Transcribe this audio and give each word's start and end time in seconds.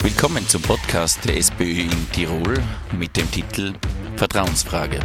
Willkommen 0.00 0.46
zum 0.48 0.62
Podcast 0.62 1.24
der 1.24 1.36
SPÖ 1.36 1.82
in 1.82 2.10
Tirol 2.12 2.62
mit 2.96 3.16
dem 3.16 3.30
Titel 3.30 3.74
Vertrauensfrage. 4.16 5.00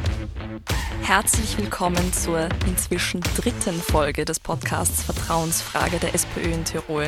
Herzlich 1.01 1.57
willkommen 1.57 2.13
zur 2.13 2.49
inzwischen 2.67 3.21
dritten 3.35 3.81
Folge 3.81 4.25
des 4.25 4.39
Podcasts 4.39 5.03
Vertrauensfrage 5.03 5.97
der 5.99 6.13
SPÖ 6.13 6.51
in 6.51 6.65
Tirol. 6.65 7.07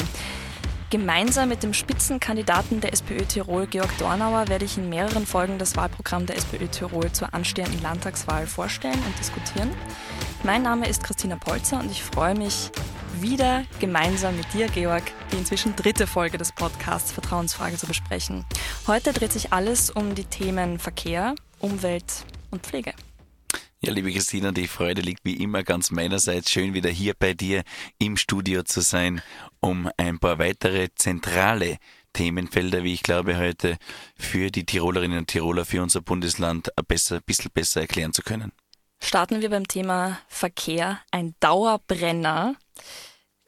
Gemeinsam 0.89 1.49
mit 1.49 1.63
dem 1.63 1.73
Spitzenkandidaten 1.73 2.79
der 2.79 2.93
SPÖ 2.93 3.25
Tirol, 3.25 3.67
Georg 3.67 3.95
Dornauer, 3.97 4.47
werde 4.47 4.63
ich 4.63 4.77
in 4.77 4.87
mehreren 4.87 5.25
Folgen 5.25 5.57
das 5.59 5.75
Wahlprogramm 5.75 6.25
der 6.25 6.37
SPÖ 6.37 6.67
Tirol 6.67 7.11
zur 7.11 7.33
anstehenden 7.33 7.81
Landtagswahl 7.81 8.47
vorstellen 8.47 8.99
und 9.05 9.19
diskutieren. 9.19 9.69
Mein 10.43 10.61
Name 10.61 10.87
ist 10.87 11.03
Christina 11.03 11.35
Polzer 11.35 11.79
und 11.79 11.91
ich 11.91 12.03
freue 12.03 12.35
mich, 12.35 12.69
wieder 13.19 13.65
gemeinsam 13.79 14.37
mit 14.37 14.53
dir, 14.53 14.67
Georg, 14.67 15.03
die 15.31 15.37
inzwischen 15.37 15.75
dritte 15.75 16.05
Folge 16.05 16.37
des 16.37 16.51
Podcasts 16.51 17.11
Vertrauensfrage 17.11 17.77
zu 17.77 17.87
besprechen. 17.87 18.45
Heute 18.85 19.13
dreht 19.13 19.31
sich 19.31 19.51
alles 19.51 19.89
um 19.89 20.13
die 20.13 20.25
Themen 20.25 20.77
Verkehr, 20.77 21.33
Umwelt 21.59 22.25
und 22.51 22.65
Pflege. 22.65 22.93
Ja, 23.79 23.91
liebe 23.91 24.11
Christina, 24.11 24.51
die 24.51 24.67
Freude 24.67 25.01
liegt 25.01 25.25
wie 25.25 25.37
immer 25.37 25.63
ganz 25.63 25.91
meinerseits. 25.91 26.51
Schön 26.51 26.73
wieder 26.73 26.89
hier 26.89 27.13
bei 27.17 27.33
dir 27.33 27.63
im 27.97 28.17
Studio 28.17 28.63
zu 28.63 28.81
sein, 28.81 29.21
um 29.59 29.89
ein 29.97 30.19
paar 30.19 30.39
weitere 30.39 30.89
zentrale 30.95 31.77
Themenfelder, 32.13 32.83
wie 32.83 32.93
ich 32.93 33.03
glaube, 33.03 33.37
heute 33.37 33.77
für 34.15 34.49
die 34.51 34.65
Tirolerinnen 34.65 35.19
und 35.19 35.27
Tiroler, 35.27 35.65
für 35.65 35.81
unser 35.81 36.01
Bundesland 36.01 36.75
ein 36.77 36.85
besser, 36.85 37.21
bisschen 37.21 37.51
besser 37.53 37.81
erklären 37.81 38.13
zu 38.13 38.21
können. 38.21 38.51
Starten 38.99 39.41
wir 39.41 39.49
beim 39.49 39.67
Thema 39.67 40.19
Verkehr. 40.27 40.99
Ein 41.11 41.35
Dauerbrenner 41.39 42.55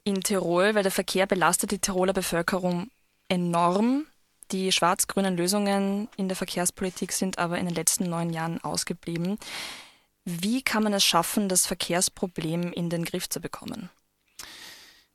in 0.04 0.22
Tirol, 0.22 0.74
weil 0.74 0.82
der 0.82 0.92
Verkehr 0.92 1.26
belastet 1.26 1.70
die 1.70 1.78
Tiroler 1.78 2.12
Bevölkerung 2.12 2.90
enorm. 3.28 4.06
Die 4.52 4.72
schwarz-grünen 4.72 5.36
Lösungen 5.36 6.08
in 6.16 6.28
der 6.28 6.36
Verkehrspolitik 6.36 7.12
sind 7.12 7.38
aber 7.38 7.58
in 7.58 7.66
den 7.66 7.74
letzten 7.74 8.08
neun 8.08 8.30
Jahren 8.30 8.60
ausgeblieben. 8.62 9.38
Wie 10.24 10.62
kann 10.62 10.82
man 10.82 10.92
es 10.92 11.04
schaffen, 11.04 11.48
das 11.48 11.66
Verkehrsproblem 11.66 12.72
in 12.72 12.90
den 12.90 13.04
Griff 13.04 13.28
zu 13.28 13.40
bekommen? 13.40 13.90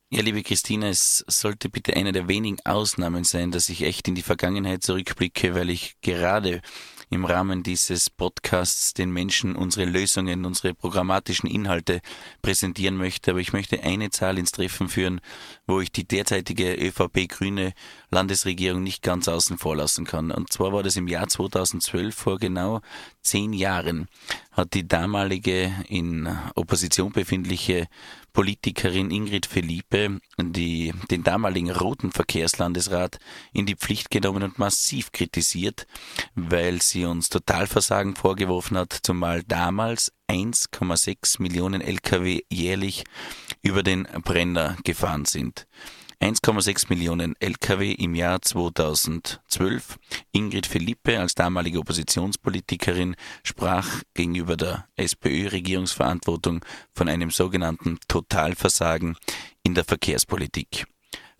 Ja, 0.09 0.21
liebe 0.21 0.43
Christina, 0.43 0.87
es 0.87 1.25
sollte 1.27 1.67
bitte 1.67 1.95
eine 1.95 2.11
der 2.11 2.27
wenigen 2.27 2.57
Ausnahmen 2.63 3.23
sein, 3.23 3.51
dass 3.51 3.69
ich 3.69 3.81
echt 3.81 4.07
in 4.07 4.15
die 4.15 4.21
Vergangenheit 4.21 4.83
zurückblicke, 4.83 5.55
weil 5.55 5.69
ich 5.69 5.95
gerade 6.01 6.61
im 7.09 7.25
Rahmen 7.25 7.63
dieses 7.63 8.09
Podcasts 8.09 8.93
den 8.93 9.11
Menschen 9.11 9.55
unsere 9.55 9.85
Lösungen, 9.85 10.45
unsere 10.45 10.73
programmatischen 10.73 11.49
Inhalte 11.49 12.01
präsentieren 12.41 12.97
möchte. 12.97 13.31
Aber 13.31 13.39
ich 13.39 13.53
möchte 13.53 13.81
eine 13.83 14.09
Zahl 14.09 14.37
ins 14.37 14.51
Treffen 14.51 14.89
führen, 14.89 15.21
wo 15.67 15.81
ich 15.81 15.91
die 15.91 16.07
derzeitige 16.07 16.73
ÖVP-grüne 16.75 17.73
Landesregierung 18.09 18.83
nicht 18.83 19.01
ganz 19.01 19.27
außen 19.27 19.57
vor 19.57 19.75
lassen 19.75 20.05
kann. 20.05 20.31
Und 20.31 20.51
zwar 20.51 20.73
war 20.73 20.83
das 20.83 20.95
im 20.95 21.07
Jahr 21.07 21.27
2012 21.27 22.15
vor 22.15 22.37
genau 22.37 22.81
zehn 23.21 23.53
Jahren 23.53 24.07
hat 24.51 24.73
die 24.73 24.87
damalige 24.87 25.73
in 25.89 26.29
Opposition 26.55 27.11
befindliche 27.11 27.87
Politikerin 28.35 29.11
Ingrid 29.11 29.45
Felipe 29.45 30.19
die, 30.37 30.93
den 31.09 31.23
damaligen 31.23 31.71
roten 31.71 32.11
Verkehrslandesrat 32.11 33.17
in 33.53 33.65
die 33.65 33.77
Pflicht 33.77 34.11
genommen 34.11 34.43
und 34.43 34.59
massiv 34.59 35.13
kritisiert, 35.13 35.87
weil 36.35 36.81
sie 36.81 37.05
uns 37.05 37.29
Totalversagen 37.29 38.17
vorgeworfen 38.17 38.77
hat, 38.77 38.91
zumal 39.03 39.41
damals 39.43 40.11
1,6 40.27 41.41
Millionen 41.41 41.79
Lkw 41.79 42.41
jährlich 42.51 43.05
über 43.61 43.83
den 43.83 44.03
Brenner 44.03 44.75
gefahren 44.83 45.23
sind. 45.23 45.65
1,6 46.21 46.85
Millionen 46.89 47.35
Lkw 47.39 47.91
im 47.91 48.15
Jahr 48.15 48.41
2012. 48.41 49.97
Ingrid 50.31 50.65
Philippe 50.65 51.19
als 51.19 51.35
damalige 51.35 51.79
Oppositionspolitikerin 51.79 53.15
sprach 53.43 54.01
gegenüber 54.13 54.57
der 54.57 54.87
SPÖ-Regierungsverantwortung 54.95 56.63
von 56.93 57.09
einem 57.09 57.31
sogenannten 57.31 57.99
Totalversagen 58.07 59.17
in 59.63 59.75
der 59.75 59.83
Verkehrspolitik. 59.83 60.85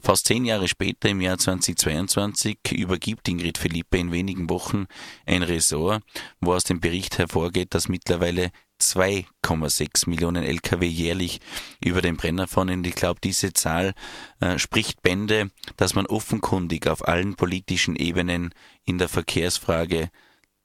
Fast 0.06 0.28
zehn 0.28 0.46
Jahre 0.46 0.68
später, 0.68 1.10
im 1.10 1.20
Jahr 1.20 1.40
2022, 1.40 2.60
übergibt 2.74 3.28
Ingrid 3.28 3.58
Philippe 3.58 3.98
in 3.98 4.12
wenigen 4.12 4.50
Wochen 4.52 4.86
ein 5.26 5.42
Ressort, 5.42 6.04
wo 6.40 6.54
aus 6.54 6.64
dem 6.64 6.80
Bericht 6.80 7.18
hervorgeht, 7.18 7.74
dass 7.74 7.90
mittlerweile 7.90 8.52
2,6 8.82 10.10
Millionen 10.10 10.44
Lkw 10.44 10.86
jährlich 10.86 11.40
über 11.84 12.02
den 12.02 12.18
Brenner 12.18 12.48
fahren. 12.48 12.70
Und 12.70 12.88
ich 12.88 12.96
glaube, 12.96 13.20
diese 13.24 13.54
Zahl 13.54 13.94
äh, 14.40 14.60
spricht 14.60 15.02
Bände, 15.02 15.50
dass 15.78 15.96
man 15.96 16.06
offenkundig 16.06 16.88
auf 16.88 17.08
allen 17.08 17.36
politischen 17.36 17.96
Ebenen 17.96 18.54
in 18.84 18.98
der 18.98 19.10
Verkehrsfrage 19.10 20.10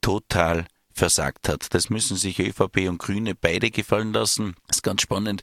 total 0.00 0.66
versagt 0.92 1.48
hat. 1.48 1.72
Das 1.74 1.90
müssen 1.90 2.16
sich 2.16 2.38
ÖVP 2.38 2.88
und 2.88 2.98
Grüne 2.98 3.34
beide 3.34 3.70
gefallen 3.70 4.12
lassen. 4.12 4.54
Das 4.66 4.78
ist 4.78 4.82
ganz 4.82 5.02
spannend. 5.02 5.42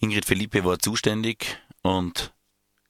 Ingrid 0.00 0.24
Philippe 0.24 0.64
war 0.64 0.78
zuständig 0.78 1.58
und 1.82 2.32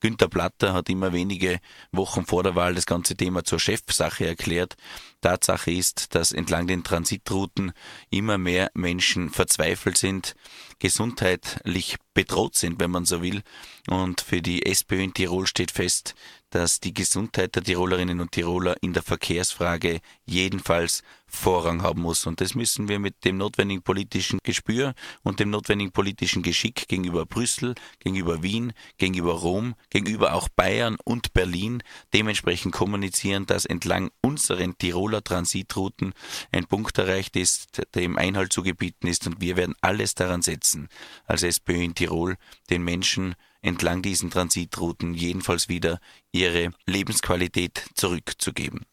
Günter 0.01 0.29
Platter 0.29 0.75
hat 0.75 0.89
immer 0.89 1.13
wenige 1.13 1.59
Wochen 1.91 2.27
vor 2.27 2.43
der 2.43 2.55
Wahl 2.55 2.75
das 2.75 2.87
ganze 2.87 3.17
Thema 3.17 3.45
zur 3.45 3.59
Chefsache 3.59 4.27
erklärt. 4.27 4.77
Tatsache 5.21 5.71
ist, 5.71 6.15
dass 6.15 6.33
entlang 6.33 6.67
den 6.67 6.85
Transitrouten 6.85 7.73
immer 8.11 8.39
mehr 8.39 8.71
Menschen 8.75 9.31
verzweifelt 9.31 9.97
sind, 9.97 10.35
gesundheitlich 10.79 11.97
bedroht 12.13 12.57
sind, 12.57 12.79
wenn 12.79 12.91
man 12.91 13.07
so 13.07 13.23
will. 13.23 13.43
Und 13.89 14.21
für 14.21 14.43
die 14.43 14.67
SPÖ 14.67 15.03
in 15.03 15.15
Tirol 15.15 15.47
steht 15.47 15.71
fest, 15.71 16.15
dass 16.57 16.81
die 16.81 16.95
Gesundheit 16.95 17.55
der 17.55 17.63
Tirolerinnen 17.63 18.19
und 18.19 18.33
Tiroler 18.33 18.77
in 18.81 18.95
der 18.95 19.03
Verkehrsfrage 19.03 20.01
jedenfalls 20.25 21.03
Vorrang 21.27 21.83
haben 21.83 22.01
muss. 22.01 22.25
Und 22.25 22.41
das 22.41 22.55
müssen 22.55 22.89
wir 22.89 22.99
mit 22.99 23.27
dem 23.27 23.37
notwendigen 23.37 23.83
politischen 23.83 24.39
Gespür 24.43 24.95
und 25.23 25.39
dem 25.39 25.51
notwendigen 25.51 25.93
politischen 25.93 26.43
Geschick 26.43 26.89
gegenüber 26.89 27.27
Brüssel, 27.27 27.75
gegenüber 27.99 28.43
Wien, 28.43 28.73
gegenüber 28.97 29.35
Rom, 29.35 29.75
gegenüber 29.91 30.33
auch 30.33 30.49
Bayern 30.49 30.97
und 31.05 31.35
Berlin 31.35 31.83
dementsprechend 32.15 32.73
kommunizieren, 32.73 33.45
dass 33.45 33.67
entlang 33.67 34.11
unseren 34.23 34.79
Tiroler 34.79 35.23
Transitrouten 35.23 36.15
ein 36.53 36.65
Punkt 36.65 36.97
erreicht 36.97 37.37
ist, 37.37 37.83
dem 37.95 38.17
Einhalt 38.17 38.55
zu 38.55 38.63
gebieten 38.63 39.09
ist. 39.09 39.27
Und 39.27 39.43
wir 39.43 39.59
werden 39.59 39.75
alles 39.83 40.15
daran 40.15 40.41
setzen, 40.41 40.89
als 41.27 41.43
SPÖ 41.43 41.83
in 41.83 41.95
Tirol 41.95 42.37
den 42.71 42.83
Menschen 42.83 43.35
entlang 43.67 44.03
diesen 44.03 44.31
Transitrouten 44.31 45.15
jedenfalls 45.15 45.69
wieder 45.69 45.99
ihre 46.33 46.71
Lebensqualität 46.87 47.85
zurückzugeben. 47.95 48.87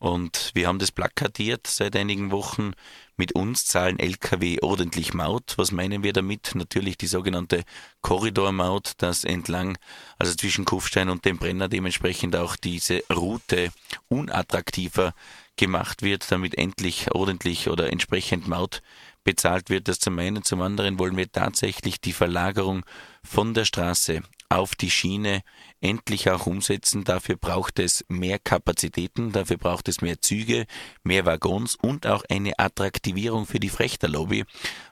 Und 0.00 0.50
wir 0.54 0.66
haben 0.66 0.78
das 0.78 0.92
plakatiert 0.92 1.66
seit 1.66 1.94
einigen 1.94 2.30
Wochen. 2.30 2.72
Mit 3.18 3.32
uns 3.32 3.66
zahlen 3.66 3.98
Lkw 3.98 4.58
ordentlich 4.62 5.12
Maut. 5.12 5.52
Was 5.58 5.72
meinen 5.72 6.02
wir 6.02 6.14
damit? 6.14 6.52
Natürlich 6.54 6.96
die 6.96 7.06
sogenannte 7.06 7.64
Korridormaut, 8.00 8.94
dass 8.96 9.24
entlang, 9.24 9.76
also 10.18 10.34
zwischen 10.34 10.64
Kufstein 10.64 11.10
und 11.10 11.26
dem 11.26 11.36
Brenner 11.36 11.68
dementsprechend 11.68 12.34
auch 12.34 12.56
diese 12.56 13.02
Route 13.12 13.70
unattraktiver 14.08 15.12
gemacht 15.56 16.00
wird, 16.00 16.32
damit 16.32 16.56
endlich 16.56 17.12
ordentlich 17.12 17.68
oder 17.68 17.92
entsprechend 17.92 18.48
Maut 18.48 18.80
bezahlt 19.22 19.68
wird. 19.68 19.86
Das 19.86 19.98
zum 19.98 20.18
einen. 20.18 20.44
Zum 20.44 20.62
anderen 20.62 20.98
wollen 20.98 21.18
wir 21.18 21.30
tatsächlich 21.30 22.00
die 22.00 22.14
Verlagerung 22.14 22.86
von 23.22 23.52
der 23.52 23.66
Straße 23.66 24.22
auf 24.48 24.74
die 24.74 24.90
Schiene 24.90 25.42
endlich 25.80 26.30
auch 26.30 26.46
umsetzen. 26.46 27.04
Dafür 27.04 27.36
braucht 27.36 27.78
es 27.78 28.04
mehr 28.08 28.38
Kapazitäten, 28.38 29.32
dafür 29.32 29.56
braucht 29.56 29.88
es 29.88 30.00
mehr 30.00 30.20
Züge, 30.20 30.66
mehr 31.02 31.26
Waggons 31.26 31.76
und 31.76 32.06
auch 32.06 32.24
eine 32.28 32.58
Attraktivierung 32.58 33.46
für 33.46 33.60
die 33.60 33.68
Frechterlobby. 33.68 34.44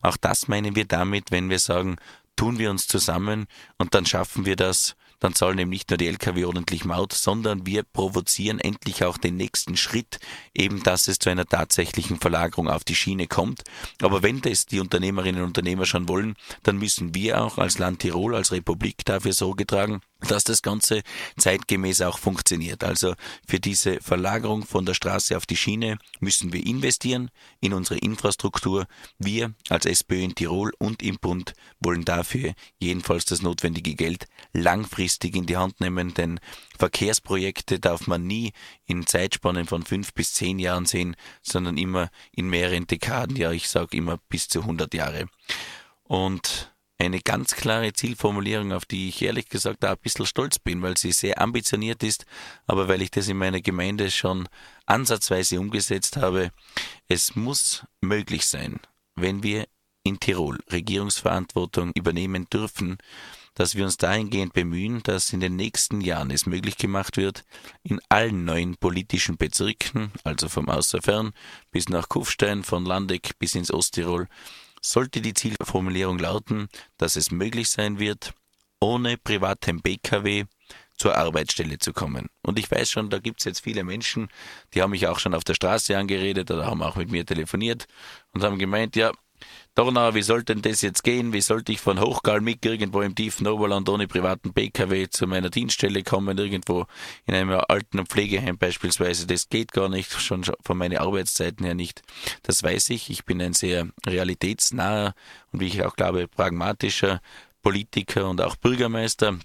Auch 0.02 0.16
das 0.16 0.48
meinen 0.48 0.76
wir 0.76 0.86
damit, 0.86 1.30
wenn 1.30 1.50
wir 1.50 1.58
sagen, 1.58 1.96
tun 2.36 2.58
wir 2.58 2.70
uns 2.70 2.86
zusammen 2.86 3.46
und 3.78 3.94
dann 3.94 4.06
schaffen 4.06 4.46
wir 4.46 4.56
das, 4.56 4.94
dann 5.20 5.34
zahlen 5.34 5.58
eben 5.58 5.70
nicht 5.70 5.90
nur 5.90 5.96
die 5.96 6.06
Lkw 6.06 6.44
ordentlich 6.44 6.84
Maut, 6.84 7.12
sondern 7.12 7.66
wir 7.66 7.82
provozieren 7.82 8.60
endlich 8.60 9.04
auch 9.04 9.18
den 9.18 9.36
nächsten 9.36 9.76
Schritt, 9.76 10.18
eben 10.54 10.82
dass 10.82 11.08
es 11.08 11.18
zu 11.18 11.30
einer 11.30 11.46
tatsächlichen 11.46 12.18
Verlagerung 12.20 12.68
auf 12.68 12.84
die 12.84 12.94
Schiene 12.94 13.26
kommt. 13.26 13.64
Aber 14.00 14.22
wenn 14.22 14.40
das 14.40 14.66
die 14.66 14.80
Unternehmerinnen 14.80 15.40
und 15.42 15.48
Unternehmer 15.48 15.86
schon 15.86 16.08
wollen, 16.08 16.36
dann 16.62 16.78
müssen 16.78 17.14
wir 17.14 17.42
auch 17.42 17.58
als 17.58 17.78
Land 17.78 18.00
Tirol, 18.00 18.36
als 18.36 18.52
Republik 18.52 19.04
dafür 19.04 19.32
Sorge 19.32 19.66
tragen, 19.66 20.00
dass 20.20 20.44
das 20.44 20.62
Ganze 20.62 21.02
zeitgemäß 21.36 22.00
auch 22.02 22.18
funktioniert. 22.18 22.82
Also 22.82 23.14
für 23.46 23.60
diese 23.60 24.00
Verlagerung 24.00 24.64
von 24.64 24.84
der 24.84 24.94
Straße 24.94 25.36
auf 25.36 25.46
die 25.46 25.56
Schiene 25.56 25.98
müssen 26.20 26.52
wir 26.52 26.66
investieren 26.66 27.30
in 27.60 27.72
unsere 27.72 28.00
Infrastruktur. 28.00 28.86
Wir 29.18 29.54
als 29.68 29.86
SPÖ 29.86 30.22
in 30.22 30.34
Tirol 30.34 30.72
und 30.78 31.02
im 31.02 31.18
Bund 31.18 31.52
wollen 31.78 32.04
dafür 32.04 32.54
jedenfalls 32.78 33.26
das 33.26 33.42
notwendige 33.42 33.94
Geld 33.94 34.26
langfristig 34.52 35.36
in 35.36 35.46
die 35.46 35.56
Hand 35.56 35.80
nehmen, 35.80 36.14
denn 36.14 36.40
Verkehrsprojekte 36.78 37.78
darf 37.78 38.06
man 38.06 38.26
nie 38.26 38.52
in 38.86 39.06
Zeitspannen 39.06 39.66
von 39.66 39.84
fünf 39.84 40.12
bis 40.14 40.34
zehn 40.34 40.58
Jahren 40.58 40.86
sehen, 40.86 41.16
sondern 41.42 41.76
immer 41.76 42.10
in 42.32 42.48
mehreren 42.48 42.86
Dekaden, 42.86 43.36
ja 43.36 43.52
ich 43.52 43.68
sage 43.68 43.96
immer 43.96 44.18
bis 44.28 44.48
zu 44.48 44.60
100 44.60 44.92
Jahre. 44.94 45.26
Und 46.04 46.72
eine 46.98 47.20
ganz 47.20 47.54
klare 47.54 47.92
Zielformulierung, 47.92 48.72
auf 48.72 48.84
die 48.84 49.08
ich 49.08 49.22
ehrlich 49.22 49.48
gesagt 49.48 49.84
auch 49.84 49.90
ein 49.90 49.98
bisschen 50.02 50.26
stolz 50.26 50.58
bin, 50.58 50.82
weil 50.82 50.96
sie 50.96 51.12
sehr 51.12 51.40
ambitioniert 51.40 52.02
ist, 52.02 52.26
aber 52.66 52.88
weil 52.88 53.02
ich 53.02 53.10
das 53.10 53.28
in 53.28 53.36
meiner 53.36 53.60
Gemeinde 53.60 54.10
schon 54.10 54.48
ansatzweise 54.86 55.60
umgesetzt 55.60 56.16
habe. 56.16 56.50
Es 57.06 57.36
muss 57.36 57.84
möglich 58.00 58.46
sein, 58.46 58.80
wenn 59.14 59.42
wir 59.42 59.66
in 60.02 60.18
Tirol 60.18 60.58
Regierungsverantwortung 60.72 61.92
übernehmen 61.94 62.48
dürfen, 62.50 62.98
dass 63.54 63.74
wir 63.74 63.84
uns 63.84 63.96
dahingehend 63.96 64.52
bemühen, 64.52 65.02
dass 65.02 65.32
in 65.32 65.40
den 65.40 65.56
nächsten 65.56 66.00
Jahren 66.00 66.30
es 66.30 66.46
möglich 66.46 66.76
gemacht 66.76 67.16
wird, 67.16 67.44
in 67.82 68.00
allen 68.08 68.44
neuen 68.44 68.76
politischen 68.76 69.36
Bezirken, 69.36 70.12
also 70.24 70.48
vom 70.48 70.68
Außerfern 70.68 71.32
bis 71.72 71.88
nach 71.88 72.08
Kufstein, 72.08 72.62
von 72.62 72.84
Landeck 72.84 73.38
bis 73.38 73.56
ins 73.56 73.72
Osttirol, 73.72 74.28
sollte 74.80 75.20
die 75.20 75.34
Zielformulierung 75.34 76.18
lauten, 76.18 76.68
dass 76.96 77.16
es 77.16 77.30
möglich 77.30 77.68
sein 77.68 77.98
wird, 77.98 78.32
ohne 78.80 79.16
privatem 79.16 79.82
Pkw 79.82 80.44
zur 80.96 81.16
Arbeitsstelle 81.16 81.78
zu 81.78 81.92
kommen. 81.92 82.28
Und 82.42 82.58
ich 82.58 82.70
weiß 82.70 82.90
schon, 82.90 83.08
da 83.08 83.18
gibt 83.18 83.40
es 83.40 83.44
jetzt 83.44 83.60
viele 83.60 83.84
Menschen, 83.84 84.28
die 84.74 84.82
haben 84.82 84.90
mich 84.90 85.06
auch 85.06 85.18
schon 85.20 85.34
auf 85.34 85.44
der 85.44 85.54
Straße 85.54 85.96
angeredet 85.96 86.50
oder 86.50 86.66
haben 86.66 86.82
auch 86.82 86.96
mit 86.96 87.10
mir 87.10 87.24
telefoniert 87.24 87.86
und 88.32 88.42
haben 88.42 88.58
gemeint, 88.58 88.96
ja, 88.96 89.12
Donau, 89.74 90.14
wie 90.14 90.22
sollte 90.22 90.54
denn 90.54 90.62
das 90.62 90.82
jetzt 90.82 91.04
gehen? 91.04 91.32
Wie 91.32 91.40
sollte 91.40 91.72
ich 91.72 91.80
von 91.80 92.00
Hochgalmig 92.00 92.64
irgendwo 92.64 93.00
im 93.02 93.14
tiefen 93.14 93.46
Oberland 93.46 93.88
ohne 93.88 94.08
privaten 94.08 94.52
PKW 94.52 95.08
zu 95.08 95.26
meiner 95.26 95.50
Dienststelle 95.50 96.02
kommen, 96.02 96.36
irgendwo 96.36 96.86
in 97.26 97.34
einem 97.34 97.60
alten 97.68 98.04
Pflegeheim 98.06 98.58
beispielsweise? 98.58 99.26
Das 99.26 99.48
geht 99.48 99.72
gar 99.72 99.88
nicht, 99.88 100.12
schon 100.20 100.44
von 100.44 100.76
meinen 100.76 100.98
Arbeitszeiten 100.98 101.64
her 101.64 101.74
nicht. 101.74 102.02
Das 102.42 102.62
weiß 102.62 102.90
ich. 102.90 103.10
Ich 103.10 103.24
bin 103.24 103.40
ein 103.40 103.52
sehr 103.52 103.88
realitätsnaher 104.06 105.14
und 105.52 105.60
wie 105.60 105.66
ich 105.66 105.84
auch 105.84 105.96
glaube, 105.96 106.28
pragmatischer 106.28 107.20
Politiker 107.62 108.28
und 108.28 108.40
auch 108.40 108.56
Bürgermeister 108.56 109.38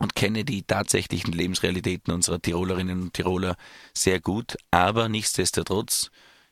und 0.00 0.14
kenne 0.14 0.44
die 0.44 0.62
tatsächlichen 0.62 1.32
Lebensrealitäten 1.32 2.12
unserer 2.12 2.40
Tirolerinnen 2.40 3.02
und 3.02 3.14
Tiroler 3.14 3.56
sehr 3.94 4.18
gut. 4.18 4.56
Aber 4.70 5.08
nichtsdestotrotz 5.08 6.10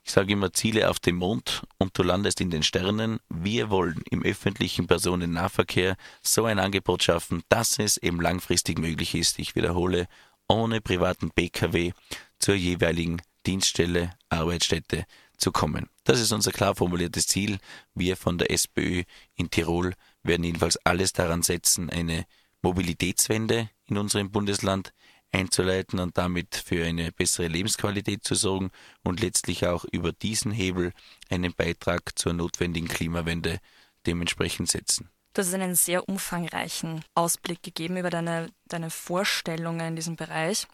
ich 0.08 0.14
sage 0.14 0.32
immer 0.32 0.54
Ziele 0.54 0.88
auf 0.88 1.00
dem 1.00 1.16
Mond 1.16 1.64
und 1.76 1.96
du 1.98 2.02
landest 2.02 2.40
in 2.40 2.48
den 2.50 2.62
Sternen. 2.62 3.20
Wir 3.28 3.68
wollen 3.68 4.02
im 4.10 4.22
öffentlichen 4.22 4.86
Personennahverkehr 4.86 5.96
so 6.22 6.46
ein 6.46 6.58
Angebot 6.58 7.02
schaffen, 7.02 7.42
dass 7.50 7.78
es 7.78 7.98
eben 7.98 8.18
langfristig 8.18 8.78
möglich 8.78 9.14
ist. 9.14 9.38
Ich 9.38 9.54
wiederhole, 9.54 10.06
ohne 10.48 10.80
privaten 10.80 11.30
Pkw 11.30 11.92
zur 12.38 12.54
jeweiligen 12.54 13.20
Dienststelle, 13.44 14.14
Arbeitsstätte 14.30 15.04
zu 15.36 15.52
kommen. 15.52 15.90
Das 16.04 16.20
ist 16.20 16.32
unser 16.32 16.52
klar 16.52 16.74
formuliertes 16.74 17.26
Ziel. 17.26 17.58
Wir 17.92 18.16
von 18.16 18.38
der 18.38 18.50
SPÖ 18.50 19.02
in 19.34 19.50
Tirol 19.50 19.92
werden 20.22 20.44
jedenfalls 20.44 20.78
alles 20.86 21.12
daran 21.12 21.42
setzen, 21.42 21.90
eine 21.90 22.24
Mobilitätswende 22.62 23.68
in 23.84 23.98
unserem 23.98 24.30
Bundesland 24.30 24.94
einzuleiten 25.32 25.98
und 25.98 26.16
damit 26.18 26.56
für 26.56 26.84
eine 26.84 27.12
bessere 27.12 27.48
Lebensqualität 27.48 28.24
zu 28.24 28.34
sorgen 28.34 28.70
und 29.04 29.20
letztlich 29.20 29.66
auch 29.66 29.84
über 29.92 30.12
diesen 30.12 30.52
Hebel 30.52 30.92
einen 31.28 31.54
Beitrag 31.54 32.18
zur 32.18 32.32
notwendigen 32.32 32.88
Klimawende 32.88 33.58
dementsprechend 34.06 34.70
setzen. 34.70 35.10
Du 35.34 35.42
hast 35.42 35.54
einen 35.54 35.74
sehr 35.74 36.08
umfangreichen 36.08 37.04
Ausblick 37.14 37.62
gegeben 37.62 37.96
über 37.96 38.10
deine, 38.10 38.50
deine 38.66 38.90
Vorstellungen 38.90 39.88
in 39.88 39.96
diesem 39.96 40.16
Bereich, 40.16 40.66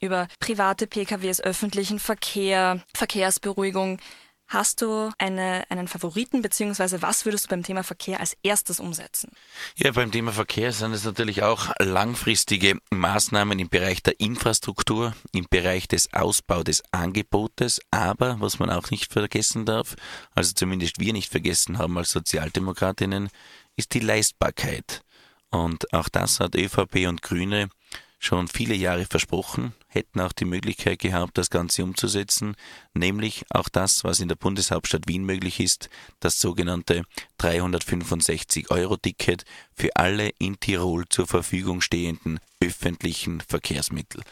über 0.00 0.28
private 0.40 0.86
PKWs, 0.86 1.40
öffentlichen 1.40 1.98
Verkehr, 1.98 2.82
Verkehrsberuhigung. 2.94 3.98
Hast 4.48 4.80
du 4.80 5.10
eine, 5.18 5.64
einen 5.70 5.88
Favoriten, 5.88 6.40
beziehungsweise 6.40 7.02
was 7.02 7.24
würdest 7.24 7.46
du 7.46 7.48
beim 7.48 7.64
Thema 7.64 7.82
Verkehr 7.82 8.20
als 8.20 8.36
erstes 8.44 8.78
umsetzen? 8.78 9.32
Ja, 9.76 9.90
beim 9.90 10.12
Thema 10.12 10.32
Verkehr 10.32 10.72
sind 10.72 10.92
es 10.92 11.04
natürlich 11.04 11.42
auch 11.42 11.72
langfristige 11.80 12.78
Maßnahmen 12.90 13.58
im 13.58 13.68
Bereich 13.68 14.04
der 14.04 14.20
Infrastruktur, 14.20 15.14
im 15.32 15.46
Bereich 15.50 15.88
des 15.88 16.12
Ausbau 16.14 16.62
des 16.62 16.84
Angebotes, 16.92 17.80
aber 17.90 18.36
was 18.38 18.60
man 18.60 18.70
auch 18.70 18.90
nicht 18.90 19.12
vergessen 19.12 19.64
darf, 19.64 19.96
also 20.34 20.52
zumindest 20.52 21.00
wir 21.00 21.12
nicht 21.12 21.32
vergessen 21.32 21.78
haben 21.78 21.98
als 21.98 22.10
Sozialdemokratinnen, 22.10 23.30
ist 23.74 23.94
die 23.94 24.00
Leistbarkeit. 24.00 25.02
Und 25.50 25.92
auch 25.92 26.08
das 26.08 26.38
hat 26.38 26.54
ÖVP 26.54 27.08
und 27.08 27.22
Grüne 27.22 27.68
schon 28.18 28.48
viele 28.48 28.74
Jahre 28.74 29.04
versprochen, 29.04 29.74
hätten 29.88 30.20
auch 30.20 30.32
die 30.32 30.44
Möglichkeit 30.44 30.98
gehabt, 30.98 31.38
das 31.38 31.50
Ganze 31.50 31.84
umzusetzen, 31.84 32.56
nämlich 32.94 33.44
auch 33.50 33.68
das, 33.68 34.04
was 34.04 34.20
in 34.20 34.28
der 34.28 34.36
Bundeshauptstadt 34.36 35.06
Wien 35.06 35.24
möglich 35.24 35.60
ist, 35.60 35.88
das 36.20 36.38
sogenannte 36.38 37.02
365-Euro-Ticket 37.40 39.44
für 39.74 39.94
alle 39.96 40.30
in 40.38 40.58
Tirol 40.58 41.06
zur 41.08 41.26
Verfügung 41.26 41.80
stehenden 41.80 42.40
öffentlichen 42.60 43.40
Verkehrsmittel. 43.40 44.22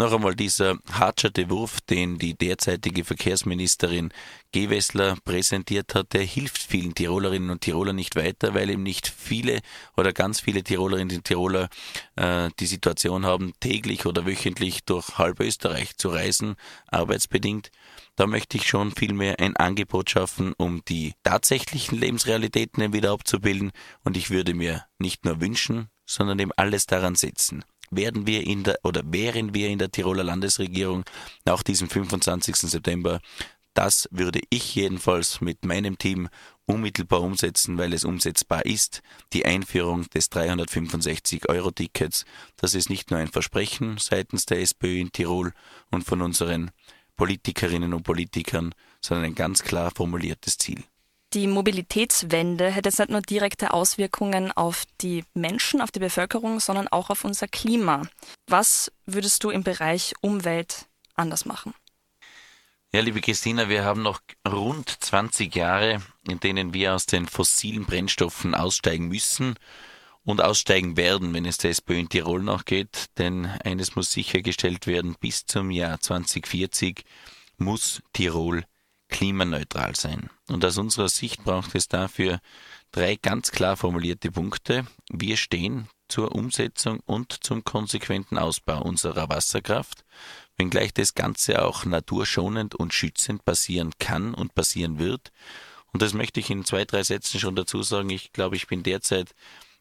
Noch 0.00 0.12
einmal 0.12 0.36
dieser 0.36 0.78
hatscherte 0.92 1.50
Wurf, 1.50 1.80
den 1.80 2.18
die 2.18 2.34
derzeitige 2.34 3.02
Verkehrsministerin 3.02 4.10
Gewessler 4.52 5.16
präsentiert 5.24 5.96
hat, 5.96 6.12
der 6.12 6.22
hilft 6.22 6.62
vielen 6.62 6.94
Tirolerinnen 6.94 7.50
und 7.50 7.62
Tirolern 7.62 7.96
nicht 7.96 8.14
weiter, 8.14 8.54
weil 8.54 8.70
eben 8.70 8.84
nicht 8.84 9.08
viele 9.08 9.58
oder 9.96 10.12
ganz 10.12 10.38
viele 10.38 10.62
Tirolerinnen 10.62 11.16
und 11.16 11.24
Tiroler 11.24 11.68
äh, 12.14 12.48
die 12.60 12.66
Situation 12.66 13.26
haben, 13.26 13.54
täglich 13.58 14.06
oder 14.06 14.24
wöchentlich 14.24 14.84
durch 14.84 15.18
halb 15.18 15.40
Österreich 15.40 15.96
zu 15.96 16.10
reisen, 16.10 16.54
arbeitsbedingt. 16.86 17.72
Da 18.14 18.28
möchte 18.28 18.56
ich 18.56 18.68
schon 18.68 18.92
vielmehr 18.92 19.40
ein 19.40 19.56
Angebot 19.56 20.10
schaffen, 20.10 20.54
um 20.58 20.80
die 20.88 21.14
tatsächlichen 21.24 21.98
Lebensrealitäten 21.98 22.92
wieder 22.92 23.10
abzubilden. 23.10 23.72
Und 24.04 24.16
ich 24.16 24.30
würde 24.30 24.54
mir 24.54 24.84
nicht 25.00 25.24
nur 25.24 25.40
wünschen, 25.40 25.88
sondern 26.06 26.38
eben 26.38 26.52
alles 26.56 26.86
daran 26.86 27.16
setzen, 27.16 27.64
werden 27.90 28.26
wir 28.26 28.46
in 28.46 28.64
der 28.64 28.78
oder 28.82 29.02
wären 29.04 29.54
wir 29.54 29.68
in 29.68 29.78
der 29.78 29.90
Tiroler 29.90 30.24
Landesregierung 30.24 31.04
nach 31.44 31.62
diesem 31.62 31.88
25. 31.88 32.56
September, 32.56 33.20
das 33.74 34.08
würde 34.10 34.40
ich 34.50 34.74
jedenfalls 34.74 35.40
mit 35.40 35.64
meinem 35.64 35.98
Team 35.98 36.28
unmittelbar 36.66 37.22
umsetzen, 37.22 37.78
weil 37.78 37.92
es 37.92 38.04
umsetzbar 38.04 38.66
ist. 38.66 39.02
Die 39.32 39.46
Einführung 39.46 40.08
des 40.10 40.30
365-Euro-Tickets, 40.32 42.24
das 42.56 42.74
ist 42.74 42.90
nicht 42.90 43.10
nur 43.10 43.20
ein 43.20 43.28
Versprechen 43.28 43.96
seitens 43.98 44.46
der 44.46 44.60
SPÖ 44.60 44.98
in 44.98 45.12
Tirol 45.12 45.52
und 45.90 46.04
von 46.04 46.22
unseren 46.22 46.70
Politikerinnen 47.16 47.94
und 47.94 48.02
Politikern, 48.02 48.74
sondern 49.00 49.26
ein 49.26 49.34
ganz 49.34 49.62
klar 49.62 49.92
formuliertes 49.94 50.58
Ziel. 50.58 50.82
Die 51.34 51.46
Mobilitätswende 51.46 52.70
hätte 52.70 52.88
jetzt 52.88 52.98
nicht 52.98 53.10
nur 53.10 53.20
direkte 53.20 53.74
Auswirkungen 53.74 54.50
auf 54.50 54.84
die 55.02 55.24
Menschen, 55.34 55.82
auf 55.82 55.90
die 55.90 55.98
Bevölkerung, 55.98 56.58
sondern 56.58 56.88
auch 56.88 57.10
auf 57.10 57.22
unser 57.22 57.48
Klima. 57.48 58.08
Was 58.46 58.90
würdest 59.04 59.44
du 59.44 59.50
im 59.50 59.62
Bereich 59.62 60.14
Umwelt 60.22 60.86
anders 61.16 61.44
machen? 61.44 61.74
Ja, 62.92 63.02
liebe 63.02 63.20
Christina, 63.20 63.68
wir 63.68 63.84
haben 63.84 64.00
noch 64.00 64.22
rund 64.50 64.88
20 64.88 65.54
Jahre, 65.54 66.00
in 66.26 66.40
denen 66.40 66.72
wir 66.72 66.94
aus 66.94 67.04
den 67.04 67.26
fossilen 67.26 67.84
Brennstoffen 67.84 68.54
aussteigen 68.54 69.08
müssen 69.08 69.56
und 70.24 70.40
aussteigen 70.40 70.96
werden, 70.96 71.34
wenn 71.34 71.44
es 71.44 71.58
der 71.58 71.72
SPÖ 71.72 71.98
in 71.98 72.08
Tirol 72.08 72.42
noch 72.42 72.64
geht. 72.64 73.10
Denn 73.18 73.44
eines 73.44 73.96
muss 73.96 74.12
sichergestellt 74.12 74.86
werden, 74.86 75.16
bis 75.20 75.44
zum 75.44 75.70
Jahr 75.70 76.00
2040 76.00 77.04
muss 77.58 78.00
Tirol 78.14 78.64
klimaneutral 79.08 79.96
sein. 79.96 80.30
Und 80.48 80.64
aus 80.64 80.78
unserer 80.78 81.08
Sicht 81.08 81.44
braucht 81.44 81.74
es 81.74 81.88
dafür 81.88 82.40
drei 82.92 83.16
ganz 83.16 83.50
klar 83.50 83.76
formulierte 83.76 84.30
Punkte. 84.30 84.86
Wir 85.10 85.36
stehen 85.36 85.88
zur 86.08 86.34
Umsetzung 86.34 87.00
und 87.06 87.32
zum 87.44 87.64
konsequenten 87.64 88.38
Ausbau 88.38 88.82
unserer 88.82 89.28
Wasserkraft, 89.28 90.04
wenngleich 90.56 90.94
das 90.94 91.14
Ganze 91.14 91.64
auch 91.64 91.84
naturschonend 91.84 92.74
und 92.74 92.94
schützend 92.94 93.44
passieren 93.44 93.92
kann 93.98 94.34
und 94.34 94.54
passieren 94.54 94.98
wird. 94.98 95.32
Und 95.92 96.02
das 96.02 96.14
möchte 96.14 96.40
ich 96.40 96.50
in 96.50 96.64
zwei, 96.64 96.84
drei 96.84 97.02
Sätzen 97.02 97.40
schon 97.40 97.56
dazu 97.56 97.82
sagen. 97.82 98.10
Ich 98.10 98.32
glaube, 98.32 98.56
ich 98.56 98.66
bin 98.66 98.82
derzeit 98.82 99.34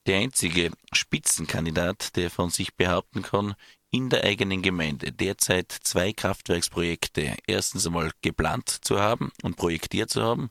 der 0.06 0.20
einzige 0.20 0.72
Spitzenkandidat, 0.94 2.16
der 2.16 2.30
von 2.30 2.50
sich 2.50 2.76
behaupten 2.76 3.24
kann, 3.24 3.56
in 3.92 4.10
der 4.10 4.24
eigenen 4.24 4.62
Gemeinde 4.62 5.12
derzeit 5.12 5.72
zwei 5.72 6.14
Kraftwerksprojekte 6.14 7.36
erstens 7.48 7.86
einmal 7.88 8.12
geplant 8.22 8.70
zu 8.70 9.00
haben 9.00 9.32
und 9.44 9.56
projektiert 9.56 10.10
zu 10.10 10.24
haben, 10.24 10.50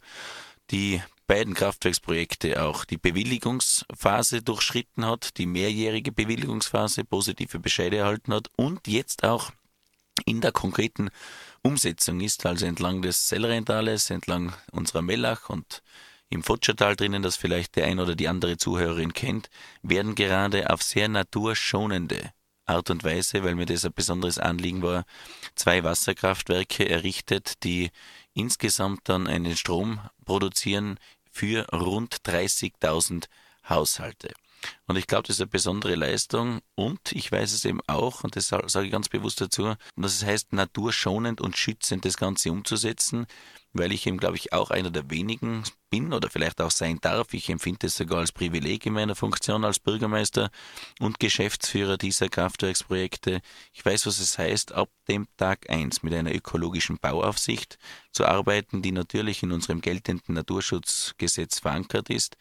die 0.71 1.03
beiden 1.27 1.55
Kraftwerksprojekte 1.55 2.63
auch 2.63 2.85
die 2.85 2.97
Bewilligungsphase 2.97 4.43
durchschritten 4.43 5.05
hat, 5.05 5.37
die 5.39 5.47
mehrjährige 5.47 6.13
Bewilligungsphase 6.13 7.05
positive 7.05 7.59
Bescheide 7.59 7.99
erhalten 7.99 8.33
hat 8.33 8.49
und 8.57 8.87
jetzt 8.87 9.25
auch 9.25 9.51
in 10.25 10.41
der 10.41 10.53
konkreten 10.53 11.11
Umsetzung 11.63 12.21
ist, 12.21 12.47
also 12.47 12.65
entlang 12.65 13.03
des 13.03 13.29
Sellrentales, 13.29 14.11
entlang 14.11 14.55
unserer 14.71 15.03
Mellach 15.03 15.51
und 15.51 15.83
im 16.31 16.43
Futschertal 16.43 16.97
drinnen, 16.97 17.23
das 17.23 17.37
vielleicht 17.37 17.77
der 17.77 17.87
ein 17.87 18.01
oder 18.01 18.15
die 18.15 18.29
andere 18.29 18.57
Zuhörerin 18.57 19.13
kennt, 19.13 19.51
werden 19.83 20.15
gerade 20.15 20.71
auf 20.71 20.83
sehr 20.83 21.09
naturschonende 21.09 22.33
Art 22.67 22.91
und 22.91 23.05
Weise, 23.05 23.43
weil 23.45 23.55
mir 23.55 23.67
das 23.67 23.85
ein 23.85 23.93
besonderes 23.93 24.39
Anliegen 24.39 24.83
war, 24.83 25.05
zwei 25.55 25.85
Wasserkraftwerke 25.85 26.89
errichtet, 26.89 27.65
die 27.65 27.91
insgesamt 28.35 29.09
dann 29.09 29.27
einen 29.27 29.57
Strom 29.57 30.01
produzieren 30.25 30.99
für 31.31 31.67
rund 31.73 32.17
30.000 32.25 33.27
Haushalte. 33.69 34.35
Und 34.87 34.97
ich 34.97 35.07
glaube, 35.07 35.27
das 35.27 35.37
ist 35.37 35.43
eine 35.43 35.49
besondere 35.49 35.95
Leistung. 35.95 36.61
Und 36.75 37.13
ich 37.13 37.31
weiß 37.31 37.53
es 37.53 37.65
eben 37.65 37.81
auch, 37.87 38.25
und 38.25 38.37
das 38.37 38.49
sage 38.49 38.87
ich 38.87 38.93
ganz 38.93 39.09
bewusst 39.09 39.41
dazu, 39.41 39.75
dass 39.97 40.15
es 40.15 40.25
heißt, 40.25 40.53
naturschonend 40.53 41.41
und 41.41 41.57
schützend 41.57 42.05
das 42.05 42.17
Ganze 42.17 42.51
umzusetzen, 42.51 43.27
weil 43.79 43.93
ich 43.93 44.07
eben, 44.07 44.19
glaube 44.19 44.37
ich, 44.37 44.53
auch 44.53 44.71
einer 44.71 44.91
der 44.91 45.11
wenigen 45.11 45.65
bin 45.91 46.13
oder 46.13 46.31
vielleicht 46.31 46.61
auch 46.61 46.71
sein 46.71 46.99
darf. 47.01 47.33
Ich 47.35 47.49
empfinde 47.49 47.87
es 47.87 47.97
sogar 47.97 48.19
als 48.19 48.33
Privileg 48.33 48.87
in 48.87 48.93
meiner 48.93 49.15
Funktion 49.15 49.65
als 49.65 49.79
Bürgermeister 49.79 50.51
und 51.01 51.21
Geschäftsführer 51.21 51.97
dieser 51.97 52.29
Kraftwerksprojekte. 52.29 53.41
Ich 53.73 53.85
weiß, 53.85 54.07
was 54.07 54.19
es 54.19 54.39
heißt, 54.39 54.73
ab 54.73 54.89
dem 55.09 55.27
Tag 55.37 55.71
eins 55.71 56.03
mit 56.03 56.15
einer 56.15 56.35
ökologischen 56.35 56.99
Bauaufsicht 56.99 57.79
zu 58.13 58.27
arbeiten, 58.27 58.83
die 58.83 58.93
natürlich 58.93 59.43
in 59.43 59.53
unserem 59.53 59.81
geltenden 59.81 60.35
Naturschutzgesetz 60.35 61.61
verankert 61.61 62.11
ist 62.11 62.37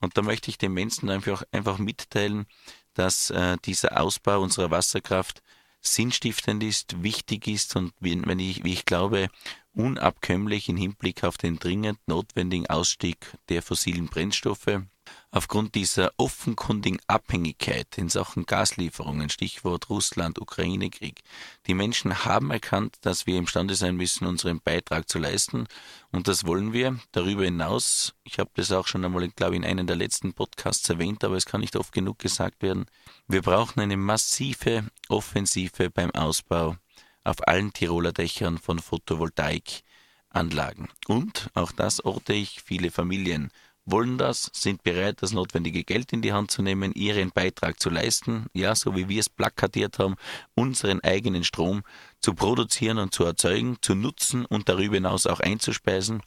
und 0.00 0.16
da 0.16 0.22
möchte 0.22 0.50
ich 0.50 0.58
den 0.58 0.72
Menschen 0.72 1.10
einfach, 1.10 1.44
einfach 1.52 1.78
mitteilen, 1.78 2.46
dass 2.94 3.30
äh, 3.30 3.56
dieser 3.64 4.00
Ausbau 4.00 4.40
unserer 4.40 4.70
Wasserkraft 4.70 5.42
sinnstiftend 5.80 6.62
ist, 6.62 7.02
wichtig 7.02 7.46
ist 7.46 7.76
und 7.76 7.92
wenn 8.00 8.38
ich, 8.38 8.64
wie 8.64 8.72
ich 8.72 8.84
glaube, 8.84 9.28
unabkömmlich 9.74 10.68
im 10.68 10.76
Hinblick 10.76 11.24
auf 11.24 11.38
den 11.38 11.58
dringend 11.58 11.98
notwendigen 12.06 12.66
Ausstieg 12.68 13.18
der 13.48 13.62
fossilen 13.62 14.06
Brennstoffe 14.06 14.82
aufgrund 15.30 15.74
dieser 15.74 16.12
offenkundigen 16.16 17.00
Abhängigkeit 17.06 17.86
in 17.96 18.08
Sachen 18.08 18.46
Gaslieferungen, 18.46 19.28
Stichwort 19.28 19.88
Russland, 19.88 20.40
Ukraine-Krieg. 20.40 21.22
Die 21.66 21.74
Menschen 21.74 22.24
haben 22.24 22.50
erkannt, 22.50 22.96
dass 23.02 23.26
wir 23.26 23.36
imstande 23.36 23.74
sein 23.74 23.96
müssen, 23.96 24.26
unseren 24.26 24.60
Beitrag 24.60 25.08
zu 25.08 25.18
leisten 25.18 25.66
und 26.10 26.26
das 26.26 26.46
wollen 26.46 26.72
wir. 26.72 26.98
Darüber 27.12 27.44
hinaus, 27.44 28.14
ich 28.24 28.38
habe 28.38 28.50
das 28.54 28.72
auch 28.72 28.86
schon 28.86 29.04
einmal, 29.04 29.28
glaube 29.28 29.54
ich, 29.54 29.60
in 29.60 29.64
einem 29.64 29.86
der 29.86 29.96
letzten 29.96 30.32
Podcasts 30.32 30.88
erwähnt, 30.88 31.22
aber 31.24 31.36
es 31.36 31.46
kann 31.46 31.60
nicht 31.60 31.76
oft 31.76 31.92
genug 31.92 32.18
gesagt 32.18 32.62
werden, 32.62 32.86
wir 33.28 33.42
brauchen 33.42 33.80
eine 33.80 33.96
massive 33.96 34.84
Offensive 35.08 35.90
beim 35.90 36.10
Ausbau 36.10 36.76
auf 37.22 37.46
allen 37.46 37.72
Tiroler 37.72 38.12
Dächern 38.12 38.58
von 38.58 38.78
Photovoltaikanlagen. 38.78 40.88
Und, 41.06 41.50
auch 41.54 41.72
das 41.72 42.04
orte 42.04 42.32
ich, 42.32 42.62
viele 42.62 42.90
Familien 42.90 43.50
wollen 43.84 44.18
das, 44.18 44.50
sind 44.52 44.82
bereit, 44.82 45.22
das 45.22 45.32
notwendige 45.32 45.84
Geld 45.84 46.12
in 46.12 46.22
die 46.22 46.32
Hand 46.32 46.50
zu 46.50 46.62
nehmen, 46.62 46.92
ihren 46.92 47.30
Beitrag 47.30 47.80
zu 47.80 47.90
leisten, 47.90 48.46
ja, 48.52 48.74
so 48.74 48.94
wie 48.94 49.08
wir 49.08 49.20
es 49.20 49.28
plakatiert 49.28 49.98
haben, 49.98 50.16
unseren 50.54 51.00
eigenen 51.00 51.44
Strom 51.44 51.82
zu 52.20 52.34
produzieren 52.34 52.98
und 52.98 53.14
zu 53.14 53.24
erzeugen, 53.24 53.78
zu 53.80 53.94
nutzen 53.94 54.44
und 54.44 54.68
darüber 54.68 54.94
hinaus 54.94 55.26
auch 55.26 55.40
einzuspeisen. 55.40 56.22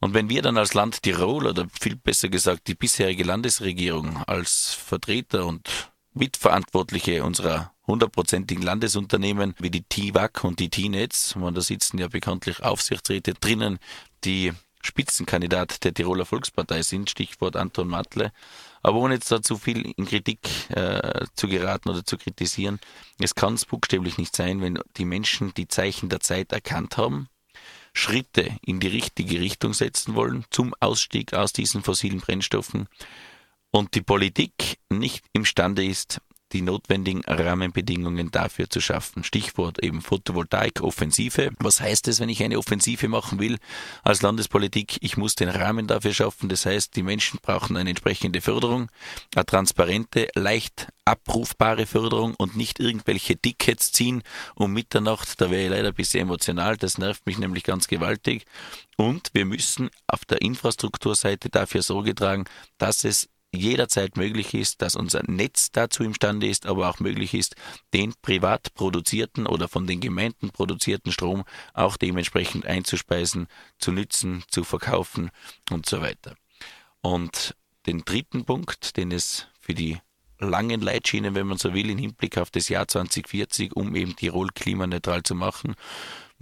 Und 0.00 0.14
wenn 0.14 0.28
wir 0.28 0.42
dann 0.42 0.58
als 0.58 0.74
Land 0.74 1.02
Tirol 1.02 1.46
oder 1.46 1.68
viel 1.80 1.96
besser 1.96 2.28
gesagt 2.28 2.66
die 2.66 2.74
bisherige 2.74 3.22
Landesregierung 3.22 4.16
als 4.24 4.74
Vertreter 4.74 5.46
und 5.46 5.92
Mitverantwortliche 6.12 7.24
unserer 7.24 7.72
hundertprozentigen 7.86 8.62
Landesunternehmen 8.62 9.54
wie 9.58 9.70
die 9.70 9.82
TIWAC 9.82 10.44
und 10.44 10.58
die 10.58 10.70
TINETZ, 10.70 11.36
da 11.54 11.60
sitzen 11.60 11.98
ja 11.98 12.08
bekanntlich 12.08 12.62
Aufsichtsräte 12.62 13.34
drinnen, 13.34 13.78
die 14.24 14.52
Spitzenkandidat 14.82 15.84
der 15.84 15.94
Tiroler 15.94 16.26
Volkspartei 16.26 16.82
sind, 16.82 17.08
Stichwort 17.08 17.56
Anton 17.56 17.88
Matle. 17.88 18.32
Aber 18.82 18.98
ohne 18.98 19.14
jetzt 19.14 19.30
da 19.30 19.40
zu 19.40 19.56
viel 19.56 19.92
in 19.96 20.06
Kritik 20.06 20.40
äh, 20.70 21.24
zu 21.34 21.48
geraten 21.48 21.88
oder 21.88 22.04
zu 22.04 22.18
kritisieren, 22.18 22.80
es 23.18 23.34
kann 23.34 23.54
es 23.54 23.64
buchstäblich 23.64 24.18
nicht 24.18 24.34
sein, 24.34 24.60
wenn 24.60 24.78
die 24.96 25.04
Menschen 25.04 25.54
die 25.54 25.68
Zeichen 25.68 26.08
der 26.08 26.20
Zeit 26.20 26.52
erkannt 26.52 26.96
haben, 26.96 27.28
Schritte 27.94 28.50
in 28.62 28.80
die 28.80 28.88
richtige 28.88 29.40
Richtung 29.40 29.74
setzen 29.74 30.14
wollen 30.14 30.44
zum 30.50 30.74
Ausstieg 30.80 31.34
aus 31.34 31.52
diesen 31.52 31.82
fossilen 31.82 32.20
Brennstoffen 32.20 32.88
und 33.70 33.94
die 33.94 34.02
Politik 34.02 34.78
nicht 34.88 35.24
imstande 35.32 35.84
ist, 35.84 36.20
die 36.52 36.62
notwendigen 36.62 37.22
Rahmenbedingungen 37.26 38.30
dafür 38.30 38.68
zu 38.68 38.80
schaffen. 38.80 39.24
Stichwort 39.24 39.82
eben 39.82 40.02
Photovoltaik-Offensive. 40.02 41.50
Was 41.58 41.80
heißt 41.80 42.08
es, 42.08 42.20
wenn 42.20 42.28
ich 42.28 42.42
eine 42.42 42.58
Offensive 42.58 43.08
machen 43.08 43.38
will 43.40 43.58
als 44.02 44.22
Landespolitik? 44.22 44.98
Ich 45.00 45.16
muss 45.16 45.34
den 45.34 45.48
Rahmen 45.48 45.86
dafür 45.86 46.12
schaffen. 46.14 46.48
Das 46.48 46.66
heißt, 46.66 46.94
die 46.96 47.02
Menschen 47.02 47.38
brauchen 47.42 47.76
eine 47.76 47.90
entsprechende 47.90 48.40
Förderung, 48.40 48.90
eine 49.34 49.46
transparente, 49.46 50.28
leicht 50.34 50.88
abrufbare 51.04 51.86
Förderung 51.86 52.34
und 52.36 52.56
nicht 52.56 52.78
irgendwelche 52.78 53.36
Tickets 53.36 53.92
ziehen 53.92 54.22
um 54.54 54.72
Mitternacht. 54.72 55.40
Da 55.40 55.50
wäre 55.50 55.64
ich 55.64 55.70
leider 55.70 55.88
ein 55.88 55.94
bisschen 55.94 56.20
emotional. 56.20 56.76
Das 56.76 56.98
nervt 56.98 57.26
mich 57.26 57.38
nämlich 57.38 57.64
ganz 57.64 57.88
gewaltig. 57.88 58.44
Und 58.96 59.30
wir 59.32 59.44
müssen 59.44 59.90
auf 60.06 60.24
der 60.24 60.42
Infrastrukturseite 60.42 61.48
dafür 61.48 61.82
Sorge 61.82 62.14
tragen, 62.14 62.44
dass 62.78 63.04
es 63.04 63.28
jederzeit 63.54 64.16
möglich 64.16 64.54
ist, 64.54 64.82
dass 64.82 64.96
unser 64.96 65.22
Netz 65.26 65.70
dazu 65.70 66.02
imstande 66.02 66.48
ist, 66.48 66.66
aber 66.66 66.88
auch 66.88 67.00
möglich 67.00 67.34
ist, 67.34 67.54
den 67.92 68.14
privat 68.22 68.74
produzierten 68.74 69.46
oder 69.46 69.68
von 69.68 69.86
den 69.86 70.00
Gemeinden 70.00 70.50
produzierten 70.50 71.12
Strom 71.12 71.44
auch 71.74 71.96
dementsprechend 71.96 72.66
einzuspeisen, 72.66 73.46
zu 73.78 73.92
nützen, 73.92 74.44
zu 74.48 74.64
verkaufen 74.64 75.30
und 75.70 75.86
so 75.86 76.00
weiter. 76.00 76.34
Und 77.02 77.54
den 77.86 78.04
dritten 78.04 78.44
Punkt, 78.44 78.96
den 78.96 79.12
es 79.12 79.48
für 79.60 79.74
die 79.74 79.98
langen 80.38 80.80
Leitschienen, 80.80 81.34
wenn 81.34 81.46
man 81.46 81.58
so 81.58 81.74
will, 81.74 81.90
im 81.90 81.98
Hinblick 81.98 82.38
auf 82.38 82.50
das 82.50 82.68
Jahr 82.68 82.88
2040, 82.88 83.76
um 83.76 83.94
eben 83.94 84.16
Tirol 84.16 84.48
klimaneutral 84.54 85.22
zu 85.22 85.34
machen, 85.34 85.74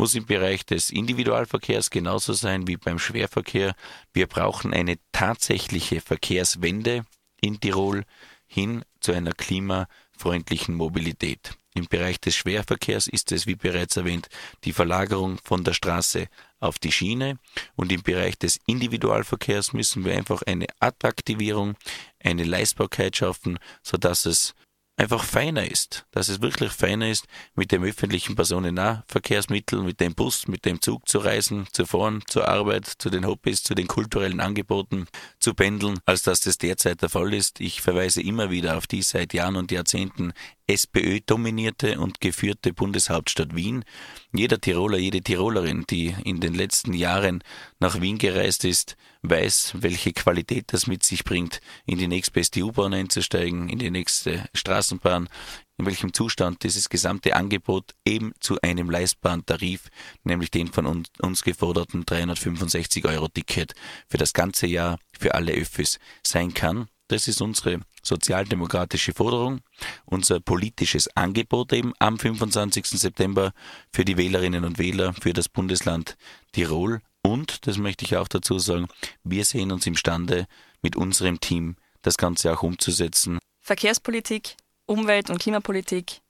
muss 0.00 0.14
im 0.14 0.24
Bereich 0.24 0.64
des 0.64 0.88
Individualverkehrs 0.88 1.90
genauso 1.90 2.32
sein 2.32 2.66
wie 2.66 2.78
beim 2.78 2.98
Schwerverkehr. 2.98 3.74
Wir 4.14 4.28
brauchen 4.28 4.72
eine 4.72 4.96
tatsächliche 5.12 6.00
Verkehrswende 6.00 7.04
in 7.42 7.60
Tirol 7.60 8.04
hin 8.46 8.82
zu 9.00 9.12
einer 9.12 9.32
klimafreundlichen 9.32 10.74
Mobilität. 10.74 11.52
Im 11.74 11.84
Bereich 11.84 12.18
des 12.18 12.34
Schwerverkehrs 12.34 13.08
ist 13.08 13.30
es, 13.30 13.46
wie 13.46 13.56
bereits 13.56 13.98
erwähnt, 13.98 14.30
die 14.64 14.72
Verlagerung 14.72 15.38
von 15.44 15.64
der 15.64 15.74
Straße 15.74 16.28
auf 16.60 16.78
die 16.78 16.92
Schiene 16.92 17.38
und 17.76 17.92
im 17.92 18.02
Bereich 18.02 18.38
des 18.38 18.58
Individualverkehrs 18.66 19.74
müssen 19.74 20.06
wir 20.06 20.16
einfach 20.16 20.40
eine 20.46 20.64
Attraktivierung, 20.78 21.76
eine 22.24 22.44
Leistbarkeit 22.44 23.18
schaffen, 23.18 23.58
sodass 23.82 24.24
es 24.24 24.54
einfach 25.00 25.24
feiner 25.24 25.66
ist, 25.66 26.04
dass 26.10 26.28
es 26.28 26.42
wirklich 26.42 26.72
feiner 26.72 27.08
ist, 27.08 27.24
mit 27.54 27.72
dem 27.72 27.82
öffentlichen 27.82 28.36
Personennahverkehrsmittel, 28.36 29.82
mit 29.82 29.98
dem 29.98 30.14
Bus, 30.14 30.46
mit 30.46 30.66
dem 30.66 30.82
Zug 30.82 31.08
zu 31.08 31.18
reisen, 31.18 31.66
zu 31.72 31.86
fahren, 31.86 32.22
zur 32.28 32.46
Arbeit, 32.46 32.86
zu 32.86 33.08
den 33.08 33.26
Hobbys, 33.26 33.62
zu 33.62 33.74
den 33.74 33.86
kulturellen 33.86 34.40
Angeboten, 34.40 35.06
zu 35.38 35.54
pendeln, 35.54 36.00
als 36.04 36.22
dass 36.22 36.40
das 36.40 36.58
derzeit 36.58 37.00
der 37.00 37.08
Fall 37.08 37.32
ist. 37.32 37.60
Ich 37.60 37.80
verweise 37.80 38.20
immer 38.20 38.50
wieder 38.50 38.76
auf 38.76 38.86
die 38.86 39.00
seit 39.00 39.32
Jahren 39.32 39.56
und 39.56 39.72
Jahrzehnten 39.72 40.34
SPÖ-dominierte 40.70 41.98
und 41.98 42.20
geführte 42.20 42.72
Bundeshauptstadt 42.72 43.56
Wien. 43.56 43.84
Jeder 44.32 44.60
Tiroler, 44.60 44.98
jede 44.98 45.20
Tirolerin, 45.20 45.84
die 45.90 46.14
in 46.24 46.38
den 46.38 46.54
letzten 46.54 46.94
Jahren 46.94 47.42
nach 47.80 48.00
Wien 48.00 48.18
gereist 48.18 48.64
ist, 48.64 48.96
weiß, 49.22 49.72
welche 49.78 50.12
Qualität 50.12 50.72
das 50.72 50.86
mit 50.86 51.02
sich 51.02 51.24
bringt, 51.24 51.60
in 51.86 51.98
die 51.98 52.06
nächstbeste 52.06 52.62
U-Bahn 52.62 52.94
einzusteigen, 52.94 53.68
in 53.68 53.80
die 53.80 53.90
nächste 53.90 54.48
Straßenbahn, 54.54 55.28
in 55.76 55.86
welchem 55.86 56.12
Zustand 56.12 56.62
dieses 56.62 56.88
gesamte 56.88 57.34
Angebot 57.34 57.96
eben 58.06 58.32
zu 58.38 58.60
einem 58.62 58.90
leistbaren 58.90 59.44
Tarif, 59.44 59.88
nämlich 60.22 60.52
den 60.52 60.68
von 60.68 61.04
uns 61.20 61.42
geforderten 61.42 62.06
365 62.06 63.04
Euro 63.06 63.26
Ticket 63.26 63.74
für 64.08 64.18
das 64.18 64.32
ganze 64.32 64.68
Jahr 64.68 65.00
für 65.18 65.34
alle 65.34 65.52
Öffis 65.52 65.98
sein 66.22 66.54
kann. 66.54 66.88
Das 67.10 67.26
ist 67.26 67.42
unsere 67.42 67.80
sozialdemokratische 68.04 69.12
Forderung, 69.12 69.62
unser 70.04 70.38
politisches 70.38 71.08
Angebot 71.16 71.72
eben 71.72 71.92
am 71.98 72.20
25. 72.20 72.86
September 72.86 73.52
für 73.92 74.04
die 74.04 74.16
Wählerinnen 74.16 74.64
und 74.64 74.78
Wähler 74.78 75.12
für 75.14 75.32
das 75.32 75.48
Bundesland 75.48 76.16
Tirol. 76.52 77.00
Und, 77.22 77.66
das 77.66 77.78
möchte 77.78 78.04
ich 78.04 78.16
auch 78.16 78.28
dazu 78.28 78.60
sagen, 78.60 78.86
wir 79.24 79.44
sehen 79.44 79.72
uns 79.72 79.88
imstande, 79.88 80.46
mit 80.82 80.94
unserem 80.94 81.40
Team 81.40 81.74
das 82.02 82.16
Ganze 82.16 82.52
auch 82.52 82.62
umzusetzen. 82.62 83.40
Verkehrspolitik, 83.58 84.54
Umwelt- 84.86 85.30
und 85.30 85.40
Klimapolitik 85.40 86.20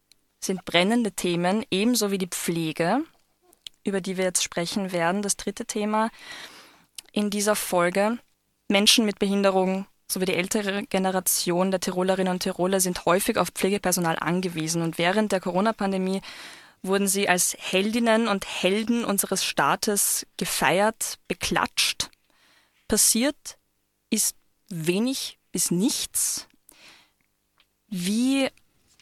sind 0.43 0.65
brennende 0.65 1.13
Themen, 1.13 1.63
ebenso 1.71 2.11
wie 2.11 2.19
die 2.19 2.27
Pflege, 2.27 3.05
über 3.85 4.01
die 4.01 4.17
wir 4.17 4.25
jetzt 4.25 4.43
sprechen 4.43 4.93
werden. 4.93 5.21
Das 5.21 5.37
dritte 5.37 5.67
Thema 5.67 6.11
in 7.13 7.29
dieser 7.29 7.55
Folge. 7.55 8.19
Menschen 8.69 9.05
mit 9.05 9.19
Behinderung 9.19 9.87
sowie 10.11 10.27
die 10.27 10.35
ältere 10.35 10.85
Generation 10.85 11.71
der 11.71 11.81
Tirolerinnen 11.81 12.33
und 12.33 12.43
Tiroler 12.43 12.81
sind 12.81 13.05
häufig 13.05 13.37
auf 13.37 13.49
Pflegepersonal 13.49 14.17
angewiesen. 14.19 14.83
Und 14.83 14.99
während 14.99 15.33
der 15.33 15.41
Corona-Pandemie 15.41 16.21
wurden 16.83 17.09
sie 17.09 17.29
als 17.29 17.57
Heldinnen 17.59 18.29
und 18.29 18.47
Helden 18.47 19.05
unseres 19.05 19.45
Staates 19.45 20.27
gefeiert, 20.37 21.19
beklatscht. 21.29 22.11
Passiert 22.89 23.59
ist 24.09 24.35
wenig 24.69 25.39
bis 25.53 25.71
nichts. 25.71 26.49
Wie 27.89 28.49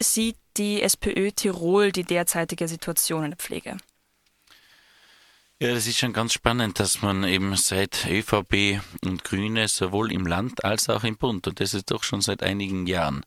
sieht 0.00 0.36
die 0.56 0.82
SPÖ 0.82 1.30
Tirol 1.32 1.92
die 1.92 2.04
derzeitige 2.04 2.68
Situation 2.68 3.24
in 3.24 3.30
der 3.30 3.38
Pflege? 3.38 3.76
Ja, 5.60 5.74
das 5.74 5.88
ist 5.88 5.98
schon 5.98 6.12
ganz 6.12 6.34
spannend, 6.34 6.78
dass 6.78 7.02
man 7.02 7.24
eben 7.24 7.56
seit 7.56 8.06
ÖVP 8.06 8.80
und 9.02 9.24
Grüne 9.24 9.66
sowohl 9.66 10.12
im 10.12 10.24
Land 10.24 10.64
als 10.64 10.88
auch 10.88 11.02
im 11.02 11.16
Bund, 11.16 11.48
und 11.48 11.58
das 11.58 11.74
ist 11.74 11.90
doch 11.90 12.04
schon 12.04 12.20
seit 12.20 12.44
einigen 12.44 12.86
Jahren, 12.86 13.26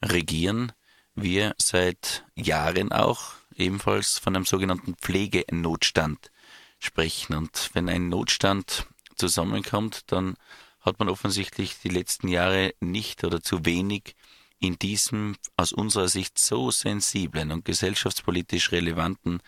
regieren, 0.00 0.70
wir 1.16 1.56
seit 1.58 2.24
Jahren 2.36 2.92
auch 2.92 3.32
ebenfalls 3.56 4.18
von 4.18 4.36
einem 4.36 4.44
sogenannten 4.44 4.94
Pflegenotstand 4.94 6.30
sprechen. 6.78 7.34
Und 7.34 7.70
wenn 7.72 7.88
ein 7.88 8.08
Notstand 8.08 8.86
zusammenkommt, 9.16 10.12
dann 10.12 10.36
hat 10.80 11.00
man 11.00 11.08
offensichtlich 11.08 11.80
die 11.82 11.88
letzten 11.88 12.28
Jahre 12.28 12.72
nicht 12.78 13.24
oder 13.24 13.42
zu 13.42 13.64
wenig 13.64 14.14
in 14.60 14.78
diesem 14.78 15.36
aus 15.56 15.72
unserer 15.72 16.06
Sicht 16.06 16.38
so 16.38 16.70
sensiblen 16.70 17.50
und 17.50 17.64
gesellschaftspolitisch 17.64 18.70
relevanten 18.70 19.40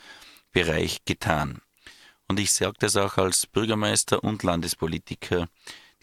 Bereich 0.50 1.04
getan. 1.04 1.61
Und 2.28 2.40
ich 2.40 2.52
sage 2.52 2.75
das 2.78 2.97
auch 2.97 3.18
als 3.18 3.47
Bürgermeister 3.47 4.23
und 4.25 4.42
Landespolitiker. 4.42 5.49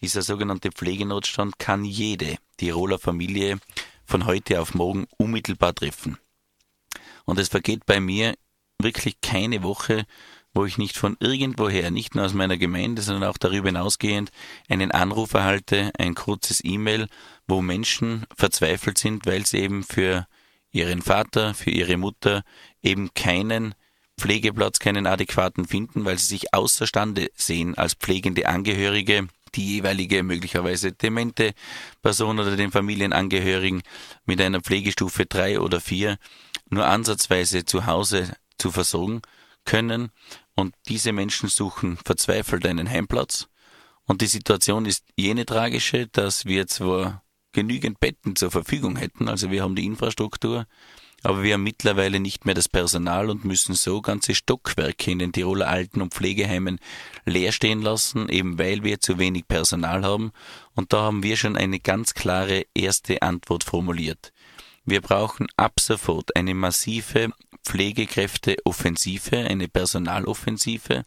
Dieser 0.02 0.22
sogenannte 0.22 0.72
Pflegenotstand 0.72 1.60
kann 1.60 1.86
jede 1.86 2.38
Tiroler 2.58 3.00
Familie 3.00 3.60
von 4.06 4.26
heute 4.26 4.62
auf 4.62 4.74
morgen 4.74 5.08
unmittelbar 5.18 5.74
treffen. 5.74 6.18
Und 7.26 7.40
es 7.40 7.50
vergeht 7.50 7.86
bei 7.86 8.00
mir 8.00 8.36
wirklich 8.80 9.22
keine 9.22 9.64
Woche, 9.64 10.06
wo 10.54 10.66
ich 10.66 10.78
nicht 10.78 10.98
von 10.98 11.18
irgendwoher, 11.20 11.90
nicht 11.90 12.16
nur 12.16 12.26
aus 12.26 12.34
meiner 12.34 12.58
Gemeinde, 12.58 13.02
sondern 13.02 13.30
auch 13.30 13.38
darüber 13.38 13.70
hinausgehend, 13.70 14.32
einen 14.70 14.92
Anruf 14.92 15.34
erhalte, 15.34 15.92
ein 15.98 16.16
kurzes 16.16 16.62
E-Mail, 16.64 17.08
wo 17.48 17.62
Menschen 17.62 18.26
verzweifelt 18.36 18.98
sind, 18.98 19.26
weil 19.26 19.46
sie 19.46 19.60
eben 19.60 19.84
für 19.84 20.28
ihren 20.72 21.02
Vater, 21.02 21.54
für 21.54 21.72
ihre 21.72 21.98
Mutter 21.98 22.44
eben 22.82 23.14
keinen 23.14 23.74
Pflegeplatz, 24.20 24.80
keinen 24.80 25.08
adäquaten 25.08 25.66
finden, 25.66 26.06
weil 26.06 26.18
sie 26.18 26.28
sich 26.28 26.54
außerstande 26.54 27.30
sehen, 27.36 27.76
als 27.76 27.96
pflegende 27.96 28.48
Angehörige 28.48 29.28
die 29.56 29.76
jeweilige 29.76 30.24
möglicherweise 30.24 30.92
demente 30.92 31.54
Person 32.02 32.40
oder 32.40 32.56
den 32.56 32.72
Familienangehörigen 32.72 33.84
mit 34.26 34.42
einer 34.42 34.62
Pflegestufe 34.62 35.26
drei 35.26 35.60
oder 35.60 35.80
vier 35.80 36.18
nur 36.70 36.86
ansatzweise 36.86 37.66
zu 37.66 37.86
Hause 37.86 38.36
zu 38.58 38.72
versorgen 38.72 39.22
können. 39.66 40.12
Und 40.56 40.76
diese 40.88 41.14
Menschen 41.14 41.50
suchen 41.50 41.98
verzweifelt 42.04 42.66
einen 42.66 42.90
Heimplatz. 42.90 43.48
Und 44.06 44.22
die 44.22 44.28
Situation 44.28 44.86
ist 44.86 45.06
jene 45.16 45.46
tragische, 45.46 46.08
dass 46.08 46.46
wir 46.46 46.68
zwar 46.68 47.24
genügend 47.54 48.00
Betten 48.00 48.36
zur 48.36 48.52
Verfügung 48.52 48.96
hätten, 48.96 49.30
also 49.30 49.52
wir 49.52 49.62
haben 49.62 49.76
die 49.76 49.86
Infrastruktur, 49.86 50.66
aber 51.24 51.42
wir 51.42 51.54
haben 51.54 51.64
mittlerweile 51.64 52.20
nicht 52.20 52.46
mehr 52.46 52.54
das 52.54 52.68
Personal 52.68 53.30
und 53.30 53.46
müssen 53.46 53.76
so 53.76 54.02
ganze 54.02 54.36
Stockwerke 54.36 55.10
in 55.10 55.20
den 55.20 55.32
Tiroler 55.32 55.70
Alten- 55.70 56.02
und 56.02 56.14
Pflegeheimen 56.14 56.80
leer 57.26 57.54
stehen 57.54 57.82
lassen, 57.82 58.28
eben 58.30 58.60
weil 58.60 58.84
wir 58.84 59.00
zu 59.00 59.18
wenig 59.18 59.48
Personal 59.48 60.04
haben. 60.04 60.32
Und 60.76 60.92
da 60.92 61.04
haben 61.04 61.24
wir 61.24 61.38
schon 61.38 61.56
eine 61.56 61.80
ganz 61.80 62.14
klare 62.14 62.66
erste 62.76 63.22
Antwort 63.22 63.64
formuliert. 63.64 64.34
Wir 64.86 65.00
brauchen 65.00 65.48
ab 65.56 65.80
sofort 65.80 66.36
eine 66.36 66.54
massive 66.54 67.32
Pflegekräfteoffensive, 67.64 69.38
eine 69.38 69.70
Personaloffensive, 69.70 71.06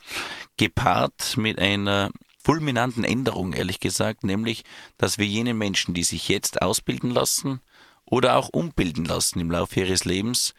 gepaart 0.56 1.37
mit 1.37 1.58
einer 1.58 2.11
fulminanten 2.42 3.04
Änderung, 3.04 3.52
ehrlich 3.52 3.80
gesagt, 3.80 4.25
nämlich, 4.25 4.64
dass 4.96 5.18
wir 5.18 5.26
jene 5.26 5.52
Menschen, 5.52 5.92
die 5.92 6.04
sich 6.04 6.28
jetzt 6.28 6.62
ausbilden 6.62 7.11
lassen, 7.11 7.61
oder 8.06 8.36
auch 8.36 8.48
umbilden 8.48 9.04
lassen 9.04 9.40
im 9.40 9.50
Laufe 9.50 9.80
ihres 9.80 10.04
Lebens, 10.04 10.54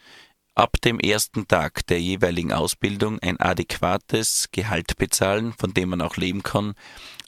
ab 0.54 0.80
dem 0.82 0.98
ersten 0.98 1.46
Tag 1.46 1.86
der 1.86 2.00
jeweiligen 2.00 2.52
Ausbildung 2.52 3.18
ein 3.20 3.38
adäquates 3.40 4.48
Gehalt 4.50 4.96
bezahlen, 4.96 5.52
von 5.56 5.72
dem 5.72 5.90
man 5.90 6.00
auch 6.02 6.16
leben 6.16 6.42
kann, 6.42 6.74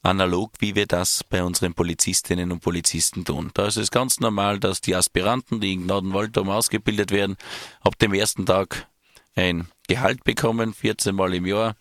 analog 0.03 0.53
wie 0.59 0.75
wir 0.75 0.87
das 0.87 1.23
bei 1.23 1.45
unseren 1.45 1.75
Polizistinnen 1.75 2.51
und 2.51 2.61
Polizisten 2.61 3.25
tun. 3.25 3.51
Da 3.55 3.67
ist 3.67 3.77
es 3.77 3.91
ganz 3.91 4.19
normal, 4.19 4.59
dass 4.59 4.81
die 4.81 4.97
Aspiranten, 4.97 5.61
die 5.61 5.75
in 5.75 5.85
Gnadenwaldum 5.85 6.49
ausgebildet 6.49 7.13
werden, 7.13 7.37
ab 7.83 7.99
dem 7.99 8.15
ersten 8.15 8.47
Tag 8.47 8.89
ein 9.37 9.69
Gehalt 9.87 10.25
bekommen, 10.25 10.75
14 10.75 11.15
Mal 11.15 11.35
im 11.35 11.47
Jahr, 11.47 11.77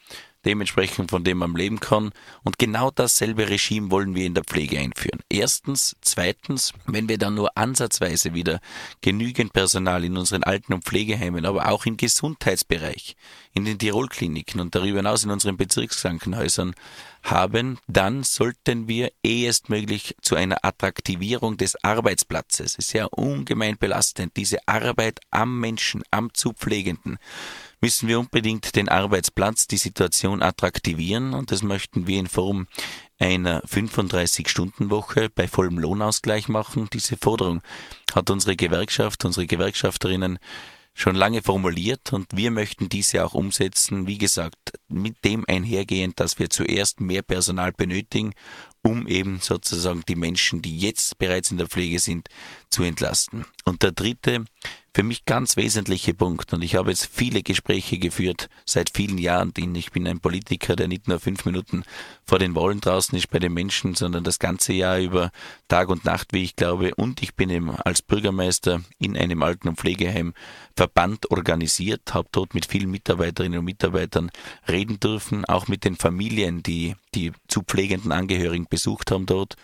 dementsprechend 0.45 1.11
von 1.11 1.23
dem 1.23 1.39
man 1.39 1.55
leben 1.55 1.79
kann. 1.79 2.11
Und 2.43 2.57
genau 2.57 2.91
dasselbe 2.91 3.49
Regime 3.49 3.91
wollen 3.91 4.15
wir 4.15 4.25
in 4.25 4.33
der 4.33 4.43
Pflege 4.43 4.79
einführen. 4.79 5.19
Erstens. 5.29 5.95
Zweitens, 6.01 6.73
wenn 6.85 7.09
wir 7.09 7.17
dann 7.17 7.35
nur 7.35 7.57
ansatzweise 7.57 8.33
wieder 8.33 8.59
genügend 9.01 9.53
Personal 9.53 10.03
in 10.03 10.17
unseren 10.17 10.43
Alten- 10.43 10.73
und 10.73 10.85
Pflegeheimen, 10.85 11.45
aber 11.45 11.69
auch 11.69 11.85
im 11.85 11.97
Gesundheitsbereich, 11.97 13.15
in 13.53 13.65
den 13.65 13.79
Tirolkliniken 13.79 14.59
und 14.59 14.75
darüber 14.75 14.97
hinaus 14.99 15.23
in 15.23 15.31
unseren 15.31 15.57
Bezirkskrankenhäusern 15.57 16.75
haben, 17.23 17.79
dann 17.87 18.23
sollten 18.23 18.87
wir 18.87 19.11
ehestmöglich 19.23 20.15
zu 20.21 20.35
einer 20.35 20.63
Attraktivierung 20.63 21.57
des 21.57 21.75
Arbeitsplatzes. 21.83 22.73
Es 22.73 22.85
ist 22.87 22.93
ja 22.93 23.05
ungemein 23.05 23.77
belastend, 23.77 24.37
diese 24.37 24.59
Arbeit 24.67 25.19
am 25.31 25.59
Menschen, 25.59 26.03
am 26.11 26.33
Zupflegenden 26.33 27.17
müssen 27.81 28.07
wir 28.07 28.19
unbedingt 28.19 28.75
den 28.75 28.89
Arbeitsplatz, 28.89 29.67
die 29.67 29.77
Situation 29.77 30.41
attraktivieren 30.41 31.33
und 31.33 31.51
das 31.51 31.63
möchten 31.63 32.07
wir 32.07 32.19
in 32.19 32.27
Form 32.27 32.67
einer 33.19 33.61
35-Stunden-Woche 33.63 35.29
bei 35.29 35.47
vollem 35.47 35.77
Lohnausgleich 35.77 36.47
machen. 36.47 36.89
Diese 36.91 37.17
Forderung 37.17 37.61
hat 38.13 38.29
unsere 38.29 38.55
Gewerkschaft, 38.55 39.25
unsere 39.25 39.45
Gewerkschafterinnen 39.45 40.39
schon 40.93 41.15
lange 41.15 41.41
formuliert 41.41 42.11
und 42.11 42.27
wir 42.35 42.51
möchten 42.51 42.89
diese 42.89 43.23
auch 43.25 43.33
umsetzen, 43.33 44.07
wie 44.07 44.17
gesagt, 44.17 44.57
mit 44.89 45.23
dem 45.23 45.45
einhergehend, 45.47 46.19
dass 46.19 46.39
wir 46.39 46.49
zuerst 46.49 46.99
mehr 46.99 47.21
Personal 47.21 47.71
benötigen, 47.71 48.33
um 48.81 49.07
eben 49.07 49.39
sozusagen 49.39 50.03
die 50.07 50.15
Menschen, 50.15 50.61
die 50.61 50.77
jetzt 50.77 51.17
bereits 51.17 51.51
in 51.51 51.57
der 51.57 51.67
Pflege 51.67 51.99
sind, 51.99 52.27
zu 52.69 52.83
entlasten. 52.83 53.45
Und 53.63 53.83
der 53.83 53.91
dritte 53.91 54.45
für 54.93 55.03
mich 55.03 55.25
ganz 55.25 55.57
wesentliche 55.57 56.13
Punkt, 56.13 56.53
und 56.53 56.63
ich 56.63 56.75
habe 56.75 56.89
jetzt 56.89 57.09
viele 57.11 57.43
Gespräche 57.43 57.97
geführt 57.97 58.49
seit 58.65 58.91
vielen 58.95 59.17
Jahren, 59.17 59.53
denn 59.53 59.75
ich 59.75 59.91
bin 59.91 60.07
ein 60.07 60.19
Politiker, 60.19 60.75
der 60.75 60.87
nicht 60.87 61.07
nur 61.07 61.19
fünf 61.19 61.45
Minuten 61.45 61.83
vor 62.25 62.39
den 62.39 62.55
Wahlen 62.55 62.81
draußen 62.81 63.17
ist 63.17 63.29
bei 63.29 63.39
den 63.39 63.53
Menschen, 63.53 63.95
sondern 63.95 64.23
das 64.23 64.39
ganze 64.39 64.73
Jahr 64.73 64.99
über 64.99 65.31
Tag 65.67 65.89
und 65.89 66.05
Nacht, 66.05 66.33
wie 66.33 66.43
ich 66.43 66.55
glaube, 66.55 66.95
und 66.95 67.21
ich 67.21 67.35
bin 67.35 67.49
eben 67.49 67.71
als 67.71 68.01
Bürgermeister 68.01 68.81
in 68.99 69.15
einem 69.15 69.43
Alten- 69.43 69.69
und 69.69 69.79
Pflegeheim 69.79 70.33
Verband 70.75 71.29
organisiert, 71.31 72.13
habe 72.13 72.29
dort 72.31 72.53
mit 72.53 72.65
vielen 72.65 72.89
Mitarbeiterinnen 72.89 73.59
und 73.59 73.65
Mitarbeitern 73.65 74.31
reden 74.67 74.99
dürfen, 74.99 75.45
auch 75.45 75.67
mit 75.67 75.83
den 75.83 75.97
Familien, 75.97 76.63
die 76.63 76.95
die 77.15 77.31
zu 77.47 77.61
pflegenden 77.63 78.11
Angehörigen 78.11 78.67
besucht 78.69 79.11
haben 79.11 79.25
dort, 79.25 79.55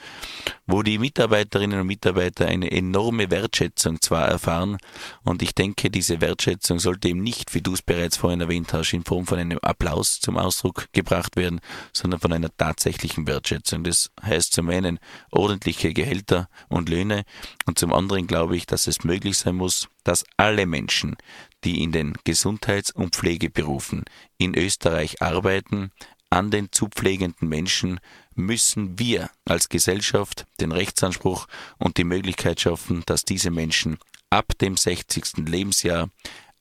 wo 0.65 0.81
die 0.81 0.97
Mitarbeiterinnen 0.97 1.79
und 1.81 1.87
Mitarbeiter 1.87 2.47
eine 2.47 2.71
enorme 2.71 3.29
Wertschätzung 3.29 4.01
zwar 4.01 4.27
erfahren, 4.27 4.77
und 5.23 5.41
ich 5.41 5.53
denke, 5.53 5.89
diese 5.89 6.21
Wertschätzung 6.21 6.79
sollte 6.79 7.09
eben 7.09 7.21
nicht, 7.21 7.53
wie 7.53 7.61
du 7.61 7.73
es 7.73 7.81
bereits 7.81 8.17
vorhin 8.17 8.41
erwähnt 8.41 8.73
hast, 8.73 8.93
in 8.93 9.03
Form 9.03 9.25
von 9.25 9.39
einem 9.39 9.59
Applaus 9.59 10.19
zum 10.19 10.37
Ausdruck 10.37 10.87
gebracht 10.91 11.35
werden, 11.35 11.61
sondern 11.93 12.19
von 12.19 12.33
einer 12.33 12.55
tatsächlichen 12.55 13.27
Wertschätzung. 13.27 13.83
Das 13.83 14.11
heißt 14.21 14.53
zum 14.53 14.69
einen 14.69 14.99
ordentliche 15.31 15.93
Gehälter 15.93 16.49
und 16.69 16.89
Löhne 16.89 17.23
und 17.65 17.77
zum 17.77 17.93
anderen 17.93 18.27
glaube 18.27 18.55
ich, 18.55 18.65
dass 18.65 18.87
es 18.87 19.03
möglich 19.03 19.37
sein 19.37 19.55
muss, 19.55 19.87
dass 20.03 20.23
alle 20.37 20.65
Menschen, 20.65 21.15
die 21.63 21.83
in 21.83 21.91
den 21.91 22.13
Gesundheits- 22.23 22.91
und 22.91 23.15
Pflegeberufen 23.15 24.05
in 24.37 24.55
Österreich 24.55 25.21
arbeiten, 25.21 25.91
an 26.29 26.51
den 26.51 26.71
zu 26.71 26.87
pflegenden 26.87 27.47
Menschen 27.47 27.99
müssen 28.33 28.99
wir 28.99 29.29
als 29.45 29.69
Gesellschaft 29.69 30.45
den 30.59 30.71
Rechtsanspruch 30.71 31.47
und 31.77 31.97
die 31.97 32.03
Möglichkeit 32.03 32.59
schaffen, 32.59 33.03
dass 33.05 33.23
diese 33.23 33.51
Menschen 33.51 33.97
ab 34.29 34.57
dem 34.59 34.75
60. 34.75 35.47
Lebensjahr 35.47 36.09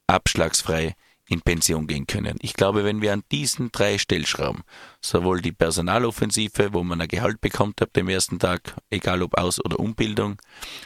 abschlagsfrei 0.06 0.94
in 1.26 1.40
Pension 1.40 1.86
gehen 1.86 2.06
können. 2.06 2.36
Ich 2.42 2.52
glaube, 2.52 2.84
wenn 2.84 3.00
wir 3.00 3.12
an 3.12 3.24
diesen 3.32 3.72
drei 3.72 3.98
Stellschrauben, 3.98 4.62
sowohl 5.00 5.40
die 5.40 5.52
Personaloffensive, 5.52 6.72
wo 6.72 6.82
man 6.82 7.00
ein 7.00 7.08
Gehalt 7.08 7.40
bekommt 7.40 7.80
ab 7.80 7.92
dem 7.94 8.08
ersten 8.08 8.38
Tag, 8.38 8.76
egal 8.90 9.22
ob 9.22 9.38
Aus- 9.38 9.64
oder 9.64 9.80
Umbildung, 9.80 10.36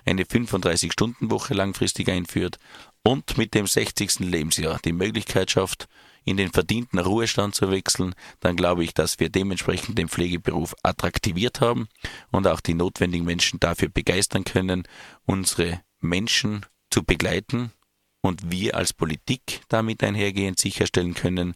eine 0.04 0.22
35-Stunden-Woche 0.22 1.54
langfristig 1.54 2.08
einführt 2.08 2.58
und 3.02 3.36
mit 3.36 3.54
dem 3.54 3.66
60. 3.66 4.20
Lebensjahr 4.20 4.78
die 4.84 4.92
Möglichkeit 4.92 5.50
schafft, 5.50 5.88
in 6.28 6.36
den 6.36 6.50
verdienten 6.50 6.98
Ruhestand 6.98 7.54
zu 7.54 7.70
wechseln, 7.70 8.14
dann 8.40 8.56
glaube 8.56 8.84
ich, 8.84 8.94
dass 8.94 9.18
wir 9.18 9.28
dementsprechend 9.28 9.98
den 9.98 10.08
Pflegeberuf 10.08 10.74
attraktiviert 10.82 11.60
haben 11.60 11.88
und 12.30 12.46
auch 12.46 12.60
die 12.60 12.74
notwendigen 12.74 13.24
Menschen 13.24 13.60
dafür 13.60 13.88
begeistern 13.88 14.44
können, 14.44 14.84
unsere 15.24 15.80
Menschen 16.00 16.66
zu 16.90 17.02
begleiten 17.02 17.72
und 18.20 18.50
wir 18.50 18.76
als 18.76 18.92
Politik 18.92 19.62
damit 19.68 20.02
einhergehend 20.02 20.58
sicherstellen 20.58 21.14
können, 21.14 21.54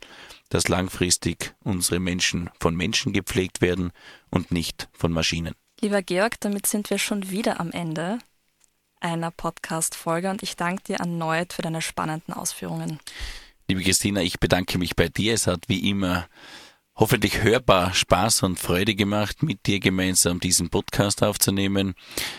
dass 0.49 0.69
langfristig 0.69 1.55
unsere 1.61 2.01
Menschen 2.01 2.51
von 2.61 2.75
Menschen 2.75 3.13
gepflegt 3.13 3.61
werden 3.61 3.93
und 4.31 4.53
nicht 4.53 4.89
von 4.93 5.13
Maschinen. 5.13 5.55
Lieber 5.81 6.03
Georg, 6.03 6.41
damit 6.41 6.67
sind 6.67 6.91
wir 6.91 6.99
schon 6.99 7.31
wieder 7.31 7.59
am 7.61 7.73
Ende 7.73 8.19
einer 9.01 9.31
Podcast-Folge 9.31 10.31
und 10.31 10.43
ich 10.43 10.57
danke 10.57 10.85
dir 10.85 10.97
erneut 10.97 11.53
für 11.53 11.63
deine 11.63 11.83
spannenden 11.83 12.35
Ausführungen. 12.35 13.01
Liebe 13.73 13.85
Christina, 13.85 14.21
ich 14.21 14.39
bedanke 14.39 14.77
mich 14.77 14.97
bei 14.97 15.09
dir. 15.09 15.33
Es 15.33 15.47
hat 15.47 15.67
wie 15.67 15.89
immer 15.89 16.27
hoffentlich 16.95 17.43
hörbar 17.43 17.95
Spaß 17.95 18.43
und 18.43 18.61
Freude 18.61 18.95
gemacht, 18.95 19.43
mit 19.43 19.67
dir 19.67 19.81
gemeinsam 19.81 20.41
diesen 20.41 20.69
Podcast 20.69 21.23
aufzunehmen. 21.23 21.95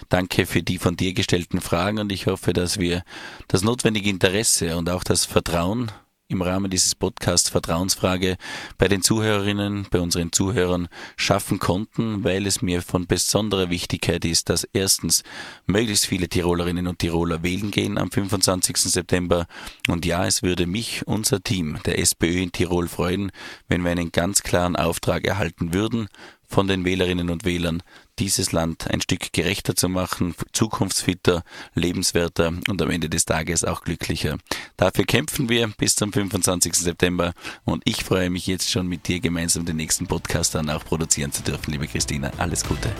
Danke 0.09 0.45
für 0.45 0.61
die 0.61 0.77
von 0.77 0.95
dir 0.95 1.15
gestellten 1.15 1.59
Fragen 1.59 1.97
und 1.97 2.11
ich 2.11 2.27
hoffe, 2.27 2.53
dass 2.53 2.77
wir 2.77 3.01
das 3.47 3.63
notwendige 3.63 4.11
Interesse 4.11 4.77
und 4.77 4.91
auch 4.91 5.03
das 5.03 5.25
Vertrauen 5.25 5.91
im 6.33 6.41
Rahmen 6.41 6.69
dieses 6.69 6.95
Podcasts 6.95 7.49
Vertrauensfrage 7.49 8.37
bei 8.77 8.87
den 8.87 9.01
Zuhörerinnen, 9.01 9.87
bei 9.89 10.01
unseren 10.01 10.31
Zuhörern 10.31 10.89
schaffen 11.15 11.59
konnten, 11.59 12.23
weil 12.23 12.45
es 12.47 12.61
mir 12.61 12.81
von 12.81 13.07
besonderer 13.07 13.69
Wichtigkeit 13.69 14.25
ist, 14.25 14.49
dass 14.49 14.67
erstens 14.73 15.23
möglichst 15.67 16.07
viele 16.07 16.27
Tirolerinnen 16.27 16.87
und 16.87 16.99
Tiroler 16.99 17.43
wählen 17.43 17.71
gehen 17.71 17.97
am 17.97 18.11
25. 18.11 18.77
September. 18.77 19.45
Und 19.87 20.05
ja, 20.05 20.25
es 20.25 20.43
würde 20.43 20.65
mich, 20.65 21.07
unser 21.07 21.41
Team 21.41 21.77
der 21.85 21.99
SPÖ 21.99 22.41
in 22.41 22.51
Tirol 22.51 22.87
freuen, 22.87 23.31
wenn 23.67 23.83
wir 23.83 23.91
einen 23.91 24.11
ganz 24.11 24.41
klaren 24.41 24.75
Auftrag 24.75 25.25
erhalten 25.25 25.73
würden 25.73 26.09
von 26.53 26.67
den 26.67 26.85
Wählerinnen 26.85 27.29
und 27.29 27.45
Wählern, 27.45 27.81
dieses 28.19 28.51
Land 28.51 28.89
ein 28.89 29.01
Stück 29.01 29.33
gerechter 29.33 29.75
zu 29.75 29.89
machen, 29.89 30.35
zukunftsfitter, 30.51 31.43
lebenswerter 31.73 32.53
und 32.67 32.81
am 32.81 32.89
Ende 32.89 33.09
des 33.09 33.25
Tages 33.25 33.63
auch 33.63 33.81
glücklicher. 33.81 34.37
Dafür 34.77 35.05
kämpfen 35.05 35.49
wir 35.49 35.67
bis 35.77 35.95
zum 35.95 36.13
25. 36.13 36.73
September 36.75 37.33
und 37.65 37.83
ich 37.85 38.03
freue 38.03 38.29
mich 38.29 38.47
jetzt 38.47 38.71
schon 38.71 38.87
mit 38.87 39.07
dir 39.07 39.19
gemeinsam 39.19 39.65
den 39.65 39.77
nächsten 39.77 40.07
Podcast 40.07 40.55
dann 40.55 40.69
auch 40.69 40.85
produzieren 40.85 41.31
zu 41.31 41.43
dürfen, 41.43 41.71
liebe 41.71 41.87
Christina. 41.87 42.31
Alles 42.37 42.63
Gute. 42.63 42.91